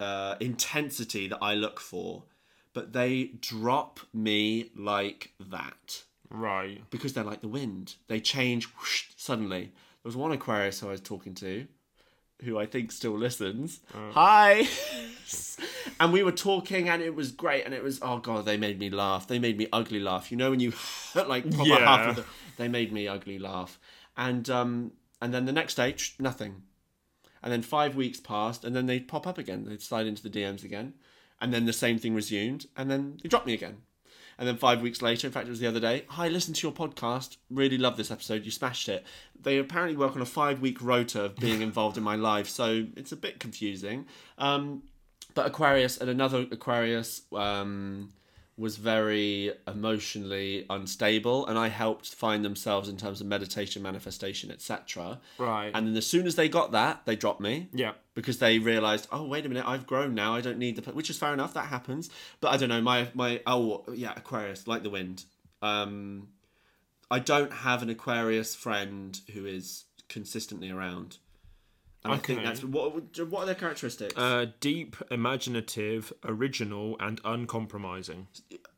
uh, 0.00 0.36
intensity 0.40 1.28
that 1.28 1.38
I 1.40 1.54
look 1.54 1.80
for. 1.80 2.24
But 2.72 2.92
they 2.92 3.30
drop 3.40 4.00
me 4.12 4.70
like 4.76 5.32
that 5.40 6.02
Right. 6.34 6.82
because 6.90 7.12
they're 7.12 7.24
like 7.24 7.40
the 7.40 7.48
wind. 7.48 7.94
They 8.08 8.20
change 8.20 8.64
whoosh, 8.66 9.04
suddenly. 9.16 9.64
There 9.64 10.08
was 10.10 10.16
one 10.16 10.32
Aquarius 10.32 10.80
who 10.80 10.88
I 10.88 10.92
was 10.92 11.00
talking 11.00 11.34
to, 11.34 11.66
who 12.42 12.58
I 12.58 12.66
think 12.66 12.92
still 12.92 13.16
listens. 13.16 13.80
Hi. 14.12 14.66
and 16.00 16.12
we 16.12 16.22
were 16.22 16.32
talking, 16.32 16.88
and 16.88 17.02
it 17.02 17.14
was 17.14 17.30
great. 17.32 17.64
And 17.64 17.72
it 17.72 17.82
was 17.82 17.98
oh 18.02 18.18
god, 18.18 18.44
they 18.44 18.56
made 18.56 18.78
me 18.78 18.90
laugh. 18.90 19.26
They 19.26 19.38
made 19.38 19.56
me 19.56 19.68
ugly 19.72 20.00
laugh. 20.00 20.30
You 20.30 20.36
know 20.36 20.50
when 20.50 20.60
you 20.60 20.72
like 21.14 21.50
proper 21.50 21.68
Yeah. 21.68 21.78
half 21.78 22.08
of 22.10 22.16
the, 22.16 22.24
they 22.56 22.68
made 22.68 22.92
me 22.92 23.08
ugly 23.08 23.38
laugh. 23.38 23.78
And 24.16 24.48
um 24.50 24.92
and 25.22 25.32
then 25.32 25.46
the 25.46 25.52
next 25.52 25.76
day 25.76 25.94
nothing. 26.18 26.62
And 27.42 27.52
then 27.52 27.62
five 27.62 27.94
weeks 27.94 28.20
passed, 28.20 28.64
and 28.64 28.74
then 28.74 28.86
they'd 28.86 29.06
pop 29.06 29.26
up 29.26 29.36
again. 29.38 29.64
They'd 29.66 29.82
slide 29.82 30.06
into 30.06 30.22
the 30.22 30.30
DMs 30.30 30.64
again, 30.64 30.94
and 31.40 31.52
then 31.52 31.66
the 31.66 31.72
same 31.74 31.98
thing 31.98 32.14
resumed, 32.14 32.66
and 32.76 32.90
then 32.90 33.18
they 33.22 33.28
dropped 33.28 33.46
me 33.46 33.52
again. 33.52 33.78
And 34.38 34.48
then 34.48 34.56
five 34.56 34.82
weeks 34.82 35.02
later, 35.02 35.26
in 35.26 35.32
fact, 35.32 35.46
it 35.46 35.50
was 35.50 35.60
the 35.60 35.66
other 35.66 35.80
day. 35.80 36.04
Hi, 36.08 36.28
listen 36.28 36.54
to 36.54 36.66
your 36.66 36.74
podcast. 36.74 37.36
Really 37.50 37.78
love 37.78 37.96
this 37.96 38.10
episode. 38.10 38.44
You 38.44 38.50
smashed 38.50 38.88
it. 38.88 39.04
They 39.40 39.58
apparently 39.58 39.96
work 39.96 40.16
on 40.16 40.22
a 40.22 40.26
five-week 40.26 40.80
rota 40.82 41.24
of 41.24 41.36
being 41.36 41.62
involved 41.68 41.96
in 41.96 42.02
my 42.02 42.16
life, 42.16 42.48
so 42.48 42.86
it's 42.96 43.12
a 43.12 43.16
bit 43.16 43.38
confusing. 43.38 44.06
Um, 44.38 44.82
but 45.34 45.46
Aquarius 45.46 45.98
and 45.98 46.08
another 46.08 46.46
Aquarius 46.50 47.22
um, 47.32 48.12
was 48.56 48.76
very 48.76 49.52
emotionally 49.66 50.64
unstable, 50.70 51.46
and 51.46 51.58
I 51.58 51.68
helped 51.68 52.14
find 52.14 52.44
themselves 52.44 52.88
in 52.88 52.96
terms 52.96 53.20
of 53.20 53.26
meditation, 53.26 53.82
manifestation, 53.82 54.50
etc. 54.50 55.20
Right. 55.38 55.72
And 55.74 55.88
then 55.88 55.96
as 55.96 56.06
soon 56.06 56.26
as 56.26 56.36
they 56.36 56.48
got 56.48 56.72
that, 56.72 57.02
they 57.04 57.16
dropped 57.16 57.40
me 57.40 57.68
yeah. 57.72 57.92
because 58.14 58.38
they 58.38 58.58
realized, 58.58 59.08
oh 59.10 59.26
wait 59.26 59.44
a 59.44 59.48
minute, 59.48 59.66
I've 59.66 59.86
grown 59.86 60.14
now. 60.14 60.34
I 60.34 60.40
don't 60.40 60.58
need 60.58 60.76
the 60.76 60.92
which 60.92 61.10
is 61.10 61.18
fair 61.18 61.32
enough. 61.32 61.54
That 61.54 61.66
happens. 61.66 62.10
But 62.40 62.52
I 62.52 62.56
don't 62.56 62.68
know. 62.68 62.80
My 62.80 63.08
my 63.14 63.40
oh 63.46 63.84
yeah, 63.92 64.12
Aquarius 64.16 64.68
like 64.68 64.82
the 64.82 64.90
wind. 64.90 65.24
Um, 65.60 66.28
I 67.10 67.18
don't 67.18 67.52
have 67.52 67.82
an 67.82 67.90
Aquarius 67.90 68.54
friend 68.54 69.18
who 69.32 69.46
is 69.46 69.84
consistently 70.08 70.70
around. 70.70 71.18
And 72.04 72.12
I 72.12 72.18
think 72.18 72.42
that's 72.42 72.62
what 72.62 73.18
what 73.28 73.42
are 73.42 73.46
their 73.46 73.54
characteristics? 73.54 74.14
Uh, 74.16 74.46
deep, 74.60 74.96
imaginative, 75.10 76.12
original, 76.24 76.96
and 77.00 77.20
uncompromising. 77.24 78.28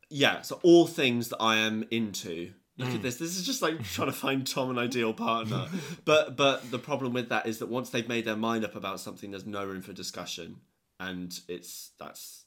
yeah, 0.09 0.41
so 0.41 0.59
all 0.63 0.87
things 0.87 1.29
that 1.29 1.41
I 1.41 1.57
am 1.57 1.85
into. 1.91 2.53
Look 2.79 2.93
at 2.93 3.01
this. 3.01 3.15
This 3.17 3.35
is 3.37 3.43
just 3.43 3.63
like 3.63 3.83
trying 3.83 4.09
to 4.09 4.13
find 4.13 4.45
Tom 4.45 4.69
an 4.69 4.77
ideal 4.77 5.11
partner. 5.11 5.67
but 6.05 6.37
but 6.37 6.69
the 6.69 6.77
problem 6.79 7.11
with 7.11 7.29
that 7.29 7.47
is 7.47 7.57
that 7.59 7.69
once 7.69 7.89
they've 7.89 8.07
made 8.07 8.23
their 8.23 8.35
mind 8.35 8.63
up 8.63 8.75
about 8.75 8.99
something, 8.99 9.31
there's 9.31 9.47
no 9.47 9.65
room 9.65 9.81
for 9.81 9.93
discussion, 9.93 10.57
and 10.99 11.39
it's 11.47 11.91
that's 11.99 12.45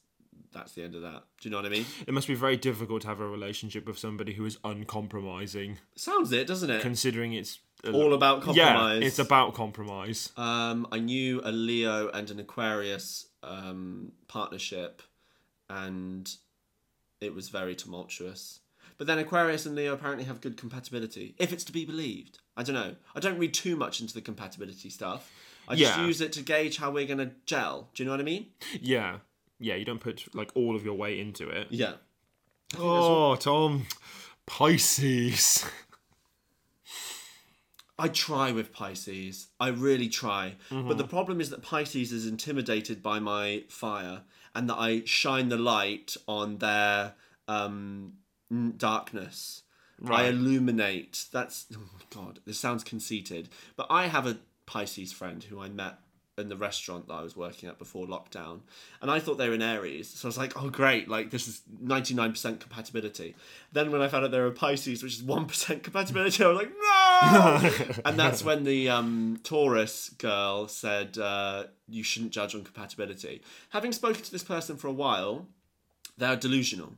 that's 0.53 0.71
the 0.73 0.83
end 0.83 0.95
of 0.95 1.01
that. 1.01 1.23
Do 1.41 1.49
you 1.49 1.51
know 1.51 1.57
what 1.57 1.65
I 1.65 1.69
mean? 1.69 1.85
It 2.07 2.13
must 2.13 2.27
be 2.29 2.33
very 2.35 2.55
difficult 2.57 3.01
to 3.03 3.07
have 3.09 3.19
a 3.19 3.27
relationship 3.27 3.85
with 3.85 3.99
somebody 3.99 4.33
who 4.33 4.45
is 4.45 4.57
uncompromising, 4.63 5.79
Sounds 5.95 6.31
it, 6.31 6.47
doesn't 6.47 6.69
it? 6.69 6.81
considering 6.81 7.33
it's 7.33 7.59
All 7.91 8.13
about 8.13 8.43
compromise. 8.43 9.01
Yeah, 9.01 9.07
it's 9.07 9.17
about 9.19 9.53
compromise. 9.55 10.31
Um, 10.37 10.87
I 10.91 10.99
knew 10.99 11.41
a 11.43 11.51
Leo 11.51 12.09
and 12.09 12.29
an 12.29 12.39
Aquarius 12.39 13.27
um, 13.41 14.11
partnership, 14.27 15.01
and 15.69 16.29
it 17.19 17.33
was 17.33 17.49
very 17.49 17.73
tumultuous. 17.75 18.59
But 18.97 19.07
then 19.07 19.17
Aquarius 19.17 19.65
and 19.65 19.75
Leo 19.75 19.93
apparently 19.93 20.25
have 20.25 20.41
good 20.41 20.57
compatibility, 20.57 21.33
if 21.39 21.51
it's 21.51 21.63
to 21.63 21.71
be 21.71 21.85
believed. 21.85 22.37
I 22.55 22.61
don't 22.61 22.75
know. 22.75 22.95
I 23.15 23.19
don't 23.19 23.39
read 23.39 23.53
too 23.53 23.75
much 23.75 23.99
into 23.99 24.13
the 24.13 24.21
compatibility 24.21 24.89
stuff. 24.91 25.31
I 25.67 25.75
just 25.75 25.97
Yeah. 25.97 26.05
use 26.05 26.21
it 26.21 26.33
to 26.33 26.41
gauge 26.43 26.77
how 26.77 26.91
we're 26.91 27.07
gonna 27.07 27.31
gel. 27.47 27.89
Do 27.95 28.03
you 28.03 28.05
know 28.05 28.11
what 28.11 28.19
I 28.19 28.23
mean? 28.23 28.47
Yeah, 28.79 29.19
yeah. 29.59 29.75
You 29.75 29.85
don't 29.85 29.99
put 29.99 30.35
like 30.35 30.51
all 30.53 30.75
of 30.75 30.85
your 30.85 30.93
weight 30.95 31.17
into 31.19 31.49
it. 31.49 31.67
Yeah. 31.71 31.93
Oh, 32.77 33.35
Tom, 33.37 33.87
Pisces. 34.45 35.65
I 38.01 38.07
try 38.07 38.51
with 38.51 38.73
Pisces. 38.73 39.47
I 39.59 39.67
really 39.67 40.09
try. 40.09 40.55
But 40.87 40.97
the 40.97 41.03
problem 41.07 41.39
is 41.39 41.49
that 41.51 41.61
Pisces 41.61 42.11
is 42.11 42.25
intimidated 42.25 43.03
by 43.03 43.19
my 43.19 43.63
fire 43.69 44.21
and 44.55 44.67
that 44.69 44.77
I 44.77 45.03
shine 45.05 45.49
the 45.49 45.57
light 45.57 46.17
on 46.27 46.57
their 46.57 47.13
um, 47.47 48.13
darkness. 48.77 49.63
I 50.03 50.25
illuminate. 50.29 51.25
That's, 51.31 51.67
oh 51.75 51.99
God, 52.09 52.39
this 52.45 52.57
sounds 52.59 52.83
conceited. 52.83 53.49
But 53.75 53.85
I 53.89 54.07
have 54.07 54.25
a 54.25 54.39
Pisces 54.65 55.13
friend 55.13 55.43
who 55.43 55.61
I 55.61 55.69
met 55.69 55.99
in 56.37 56.49
the 56.49 56.55
restaurant 56.55 57.07
that 57.07 57.13
I 57.13 57.21
was 57.21 57.35
working 57.35 57.67
at 57.69 57.77
before 57.77 58.05
lockdown. 58.07 58.61
And 59.01 59.11
I 59.11 59.19
thought 59.19 59.37
they 59.37 59.49
were 59.49 59.55
in 59.55 59.61
Aries. 59.61 60.09
So 60.09 60.27
I 60.27 60.29
was 60.29 60.37
like, 60.37 60.61
oh, 60.61 60.69
great. 60.69 61.07
Like, 61.07 61.29
this 61.29 61.47
is 61.47 61.61
99% 61.83 62.59
compatibility. 62.59 63.35
Then 63.71 63.91
when 63.91 64.01
I 64.01 64.07
found 64.07 64.25
out 64.25 64.31
they 64.31 64.39
were 64.39 64.51
Pisces, 64.51 65.03
which 65.03 65.15
is 65.15 65.23
1% 65.23 65.83
compatibility, 65.83 66.43
I 66.43 66.47
was 66.47 66.57
like, 66.57 66.71
no! 66.71 68.01
and 68.05 68.17
that's 68.17 68.43
when 68.43 68.63
the 68.63 68.89
um, 68.89 69.39
Taurus 69.43 70.09
girl 70.09 70.67
said, 70.67 71.17
uh, 71.17 71.65
you 71.87 72.03
shouldn't 72.03 72.31
judge 72.31 72.55
on 72.55 72.63
compatibility. 72.63 73.41
Having 73.69 73.91
spoken 73.91 74.21
to 74.23 74.31
this 74.31 74.43
person 74.43 74.77
for 74.77 74.87
a 74.87 74.93
while, 74.93 75.47
they're 76.17 76.37
delusional. 76.37 76.93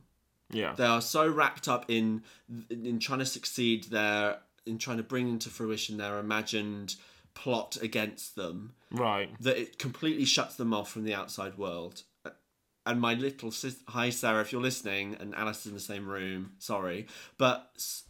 Yeah. 0.50 0.74
They 0.76 0.84
are 0.84 1.00
so 1.00 1.28
wrapped 1.28 1.68
up 1.68 1.86
in 1.88 2.22
in 2.70 2.98
trying 2.98 3.18
to 3.18 3.26
succeed 3.26 3.84
their 3.84 4.38
in 4.66 4.78
trying 4.78 4.98
to 4.98 5.02
bring 5.02 5.28
into 5.28 5.48
fruition 5.48 5.96
their 5.96 6.18
imagined 6.18 6.96
plot 7.34 7.76
against 7.82 8.36
them 8.36 8.74
Right. 8.90 9.30
that 9.40 9.56
it 9.58 9.78
completely 9.78 10.24
shuts 10.24 10.54
them 10.56 10.72
off 10.72 10.90
from 10.90 11.04
the 11.04 11.14
outside 11.14 11.58
world. 11.58 12.02
And 12.86 13.00
my 13.00 13.14
little 13.14 13.50
sis, 13.50 13.78
hi 13.88 14.10
Sarah, 14.10 14.42
if 14.42 14.52
you're 14.52 14.60
listening, 14.60 15.16
and 15.18 15.34
Alice 15.34 15.60
is 15.60 15.66
in 15.66 15.74
the 15.74 15.80
same 15.80 16.06
room, 16.06 16.52
sorry, 16.58 17.06
but 17.38 17.70
s- 17.76 18.04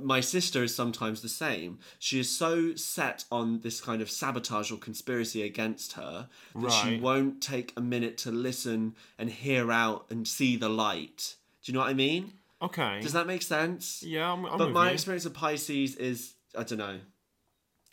my 0.00 0.20
sister 0.20 0.62
is 0.64 0.74
sometimes 0.74 1.22
the 1.22 1.28
same. 1.28 1.78
She 2.00 2.18
is 2.18 2.30
so 2.30 2.74
set 2.74 3.24
on 3.30 3.60
this 3.60 3.80
kind 3.80 4.00
of 4.02 4.10
sabotage 4.10 4.70
or 4.72 4.76
conspiracy 4.76 5.42
against 5.42 5.92
her 5.92 6.28
that 6.56 6.70
she 6.70 6.98
won't 6.98 7.40
take 7.42 7.72
a 7.76 7.80
minute 7.80 8.16
to 8.18 8.32
listen 8.32 8.94
and 9.18 9.30
hear 9.30 9.70
out 9.70 10.06
and 10.10 10.26
see 10.26 10.56
the 10.56 10.68
light. 10.68 11.36
Do 11.62 11.70
you 11.70 11.74
know 11.74 11.80
what 11.84 11.90
I 11.90 11.94
mean? 11.94 12.32
Okay. 12.62 13.00
Does 13.02 13.12
that 13.12 13.26
make 13.26 13.42
sense? 13.42 14.02
yeah, 14.02 14.32
I'm, 14.32 14.44
I'm 14.46 14.58
but 14.58 14.70
my 14.72 14.88
you. 14.88 14.94
experience 14.94 15.26
of 15.26 15.34
Pisces 15.34 15.96
is 15.96 16.34
I 16.58 16.62
don't 16.64 16.78
know. 16.78 16.98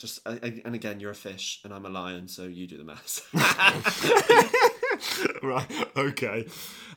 Just 0.01 0.19
and 0.25 0.73
again, 0.73 0.99
you're 0.99 1.11
a 1.11 1.15
fish 1.15 1.61
and 1.63 1.71
I'm 1.71 1.85
a 1.85 1.89
lion, 1.89 2.27
so 2.27 2.43
you 2.43 2.65
do 2.65 2.75
the 2.75 2.83
maths. 2.83 3.21
right. 5.43 5.67
Okay. 5.95 6.47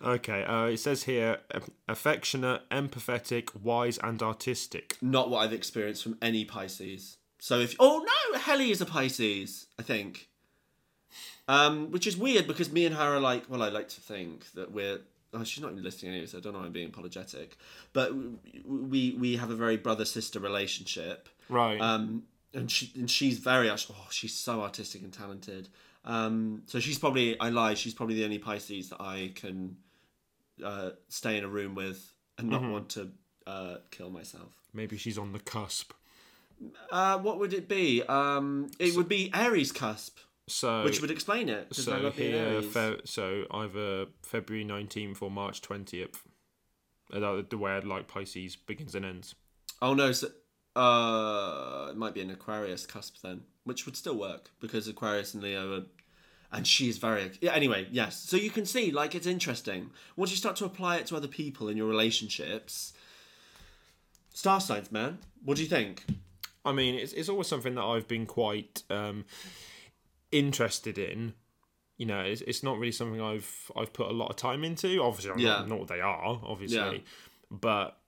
Okay. 0.03 0.45
Uh, 0.45 0.65
it 0.65 0.79
says 0.79 1.03
here 1.03 1.41
affectionate, 1.87 2.63
empathetic, 2.71 3.55
wise, 3.55 3.99
and 3.99 4.23
artistic. 4.23 4.97
Not 5.03 5.29
what 5.29 5.41
I've 5.41 5.53
experienced 5.53 6.03
from 6.03 6.17
any 6.23 6.47
Pisces. 6.47 7.19
So 7.39 7.61
if 7.61 7.77
oh 7.79 8.07
no, 8.33 8.39
Helly 8.39 8.71
is 8.71 8.81
a 8.81 8.87
Pisces, 8.87 9.67
I 9.79 9.83
think. 9.83 10.31
Um, 11.47 11.91
which 11.91 12.07
is 12.07 12.17
weird 12.17 12.47
because 12.47 12.73
me 12.73 12.87
and 12.87 12.95
her 12.95 13.17
are 13.17 13.21
like, 13.21 13.51
well, 13.51 13.63
I 13.63 13.69
like 13.69 13.91
to 13.91 14.01
think 14.01 14.51
that 14.53 14.73
we're. 14.73 15.01
Oh, 15.35 15.45
she's 15.45 15.63
not 15.63 15.73
even 15.73 15.85
listening 15.85 16.13
anyway, 16.13 16.27
so 16.27 16.39
I 16.39 16.41
don't 16.41 16.55
know. 16.55 16.61
I'm 16.61 16.73
being 16.73 16.89
apologetic, 16.89 17.59
but 17.93 18.13
we 18.67 19.15
we 19.19 19.37
have 19.37 19.51
a 19.51 19.55
very 19.55 19.77
brother 19.77 20.07
sister 20.07 20.41
relationship. 20.41 21.29
Right. 21.51 21.79
um, 21.79 22.23
and 22.55 22.71
she 22.71 22.93
and 22.97 23.11
she's 23.11 23.39
very 23.39 23.71
oh 23.71 23.77
she's 24.11 24.35
so 24.35 24.63
artistic 24.63 25.03
and 25.03 25.13
talented. 25.13 25.69
Um, 26.05 26.63
so 26.67 26.81
she's 26.81 26.99
probably 26.99 27.39
I 27.41 27.49
lie 27.51 27.75
she's 27.75 27.95
probably 27.95 28.15
the 28.17 28.25
only 28.25 28.39
Pisces 28.39 28.91
that 28.91 29.01
I 29.01 29.33
can 29.35 29.77
uh, 30.65 30.91
stay 31.09 31.37
in 31.39 31.45
a 31.45 31.49
room 31.49 31.75
with 31.75 32.13
and 32.39 32.49
not 32.51 32.63
want 32.63 32.91
to 32.91 33.11
uh, 33.47 33.77
kill 33.91 34.11
myself. 34.11 34.53
Maybe 34.73 34.97
she's 34.97 35.19
on 35.19 35.33
the 35.33 35.39
cusp. 35.41 35.93
Uh, 36.91 37.19
what 37.19 37.39
would 37.39 37.53
it 37.53 37.69
be? 37.69 38.03
Um, 38.03 38.71
it 38.79 38.97
would 38.97 39.09
be 39.09 39.31
Aries 39.35 39.73
cusp, 39.73 40.19
So. 40.47 40.85
which 40.85 41.01
would 41.01 41.11
explain 41.11 41.49
it. 41.49 41.75
So 41.75 42.11
here, 42.11 42.63
fe- 42.63 43.01
so 43.05 43.45
either 43.51 44.07
February 44.23 44.65
19th 44.65 45.21
or 45.23 45.31
March 45.31 45.61
20th. 45.63 46.15
Uh, 47.13 47.43
The 47.49 47.59
way 47.59 47.73
I'd 47.73 47.85
like 47.85 48.09
Pisces 48.09 48.57
begins 48.57 48.95
and 48.95 49.05
ends. 49.05 49.35
oh 49.83 49.95
no, 49.95 50.13
so 50.13 50.29
uh, 50.77 51.89
it 51.91 51.97
might 51.97 52.15
be 52.15 52.21
an 52.21 52.31
Aquarius 52.31 52.87
cusp 52.87 53.17
then, 53.23 53.43
which 53.65 53.87
would 53.87 53.97
still 53.97 54.17
work 54.19 54.51
because 54.61 54.89
Aquarius 54.89 55.35
and 55.35 55.43
Leo 55.43 55.79
are 55.79 55.83
and 56.53 56.67
she 56.67 56.89
is 56.89 56.99
very 56.99 57.33
yeah, 57.41 57.53
anyway 57.53 57.85
yes 57.91 58.17
so 58.17 58.37
you 58.37 58.49
can 58.49 58.65
see 58.65 58.93
like 58.93 59.17
it's 59.17 59.27
interesting 59.27 59.91
once 60.15 60.31
you 60.31 60.37
start 60.37 60.55
to 60.55 60.65
apply 60.65 60.97
it 60.99 61.07
to 61.07 61.17
other 61.17 61.27
people 61.27 61.69
in 61.69 61.77
your 61.77 61.89
relationships 61.89 62.93
star 64.33 64.61
signs 64.61 64.93
man 64.93 65.19
what 65.45 65.57
do 65.57 65.65
you 65.65 65.69
think 65.69 66.05
I 66.65 66.73
mean, 66.73 66.95
it's 66.95 67.13
it's 67.13 67.29
always 67.29 67.47
something 67.47 67.75
that 67.75 67.83
I've 67.85 68.09
been 68.09 68.25
quite 68.25 68.85
um, 68.89 69.27
interested 70.33 70.97
in. 70.99 71.35
You 71.99 72.07
know, 72.07 72.21
it's, 72.21 72.41
it's 72.41 72.63
not 72.63 72.79
really 72.79 72.93
something 72.93 73.21
I've 73.21 73.71
I've 73.77 73.93
put 73.93 74.09
a 74.09 74.13
lot 74.13 74.31
of 74.31 74.37
time 74.37 74.65
into. 74.65 75.03
Obviously, 75.03 75.31
I 75.33 75.37
Yeah. 75.37 75.59
not 75.59 75.69
know 75.69 75.77
what 75.77 75.89
they 75.89 76.01
are, 76.01 76.41
obviously, 76.43 76.79
Yeah. 76.79 76.99
but 77.51 77.99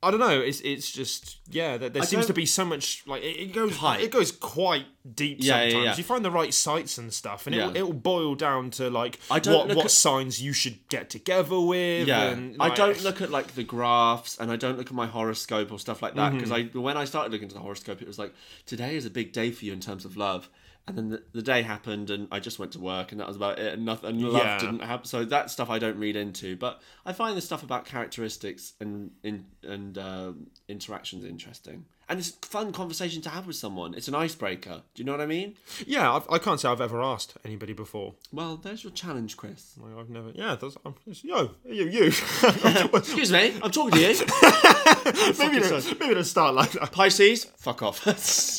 I 0.00 0.12
don't 0.12 0.20
know. 0.20 0.40
It's 0.40 0.60
it's 0.60 0.90
just 0.92 1.38
yeah. 1.50 1.76
There, 1.76 1.88
there 1.88 2.02
seems 2.04 2.26
to 2.26 2.32
be 2.32 2.46
so 2.46 2.64
much 2.64 3.02
like 3.06 3.20
it, 3.22 3.36
it 3.40 3.52
goes 3.52 3.76
Hype. 3.78 4.00
it 4.00 4.12
goes 4.12 4.30
quite 4.30 4.86
deep 5.14 5.38
Yeah, 5.40 5.62
yeah, 5.64 5.70
sometimes. 5.70 5.84
yeah. 5.84 5.96
You 5.96 6.04
find 6.04 6.24
the 6.24 6.30
right 6.30 6.54
sites 6.54 6.98
and 6.98 7.12
stuff, 7.12 7.48
and 7.48 7.56
Yeah. 7.56 7.62
it'll, 7.70 7.76
it'll 7.76 7.92
boil 7.94 8.34
down 8.36 8.70
to 8.72 8.90
like 8.90 9.18
I 9.28 9.40
don't 9.40 9.54
what 9.58 9.66
look 9.68 9.76
what 9.78 9.84
at- 9.86 9.90
signs 9.90 10.40
you 10.40 10.52
should 10.52 10.88
get 10.88 11.10
together 11.10 11.58
with. 11.58 12.06
yeah 12.06 12.28
and, 12.30 12.56
i 12.60 12.72
don't 12.72 13.02
look 13.02 13.20
at 13.20 13.30
like 13.30 13.54
the 13.56 13.64
graphs 13.64 14.38
and 14.38 14.52
i 14.52 14.56
don't 14.56 14.78
look 14.78 14.86
at 14.86 14.92
my 14.92 15.06
horoscope 15.06 15.72
or 15.72 15.78
stuff 15.80 16.00
like 16.02 16.14
that 16.14 16.32
because 16.32 16.50
Mm-hmm. 16.50 16.78
i 16.78 16.80
when 16.80 16.96
i 16.96 17.04
started 17.04 17.32
looking 17.32 17.48
at 17.48 17.54
the 17.54 17.60
horoscope 17.60 18.00
it 18.00 18.06
was 18.06 18.18
like 18.20 18.32
today 18.66 18.94
is 18.96 19.04
a 19.04 19.10
big 19.10 19.32
day 19.32 19.50
for 19.50 19.64
you 19.64 19.72
in 19.72 19.80
terms 19.80 20.04
of 20.04 20.16
love 20.16 20.48
and 20.88 20.96
then 20.96 21.08
the, 21.10 21.22
the 21.32 21.42
day 21.42 21.62
happened 21.62 22.10
and 22.10 22.28
i 22.32 22.38
just 22.40 22.58
went 22.58 22.72
to 22.72 22.80
work 22.80 23.12
and 23.12 23.20
that 23.20 23.26
was 23.28 23.36
about 23.36 23.58
it 23.58 23.74
and 23.74 23.84
nothing 23.84 24.10
and 24.10 24.22
love 24.22 24.42
Yeah. 24.42 24.58
didn't 24.58 24.80
happen 24.82 25.04
so 25.06 25.24
that 25.24 25.50
stuff 25.50 25.70
i 25.70 25.78
don't 25.78 25.98
read 25.98 26.16
into 26.16 26.56
but 26.56 26.80
i 27.06 27.12
find 27.12 27.36
the 27.36 27.40
stuff 27.40 27.62
about 27.62 27.84
characteristics 27.84 28.72
and 28.80 29.10
in 29.22 29.46
and 29.62 29.98
um, 29.98 30.46
interactions 30.68 31.24
interesting 31.24 31.84
and 32.08 32.18
it's 32.18 32.30
a 32.30 32.46
fun 32.46 32.72
conversation 32.72 33.20
to 33.22 33.28
have 33.28 33.46
with 33.46 33.56
someone 33.56 33.94
it's 33.94 34.08
an 34.08 34.14
icebreaker 34.14 34.82
do 34.94 35.00
you 35.00 35.04
know 35.04 35.12
what 35.12 35.20
i 35.20 35.26
mean 35.26 35.54
Yeah, 35.86 36.12
I've, 36.14 36.30
I 36.30 36.38
can't 36.38 36.58
say 36.60 36.68
I've 36.68 36.80
ever 36.80 37.02
asked 37.02 37.36
anybody 37.44 37.72
before. 37.72 38.14
well 38.32 38.56
there's 38.56 38.82
your 38.84 38.92
challenge 38.92 39.36
chris 39.36 39.74
Like, 39.78 39.96
I've 39.98 40.10
never. 40.10 40.30
Yeah, 40.34 40.56
that's. 40.60 40.76
I'm, 40.84 40.94
it's, 41.06 41.22
yo, 41.24 41.50
you, 41.66 41.84
you. 41.88 42.04
excuse 42.94 43.30
me 43.32 43.54
i'm 43.62 43.70
talking 43.70 43.92
to 43.92 44.00
you 44.00 44.08
maybe 45.38 45.60
don't, 45.60 46.00
maybe 46.00 46.14
don't 46.14 46.24
start 46.24 46.54
like 46.54 46.72
that. 46.72 46.92
pisces 46.92 47.44
fuck 47.56 47.82
off 47.82 48.04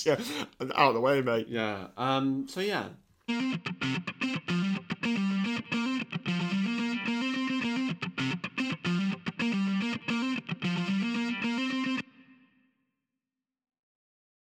Yeah, 0.06 0.18
out 0.76 0.90
of 0.90 0.94
the 0.96 1.02
way, 1.02 1.22
mate. 1.22 1.48
Yeah. 1.50 1.88
Um. 1.98 2.48
So 2.48 2.60
yeah. 2.62 2.86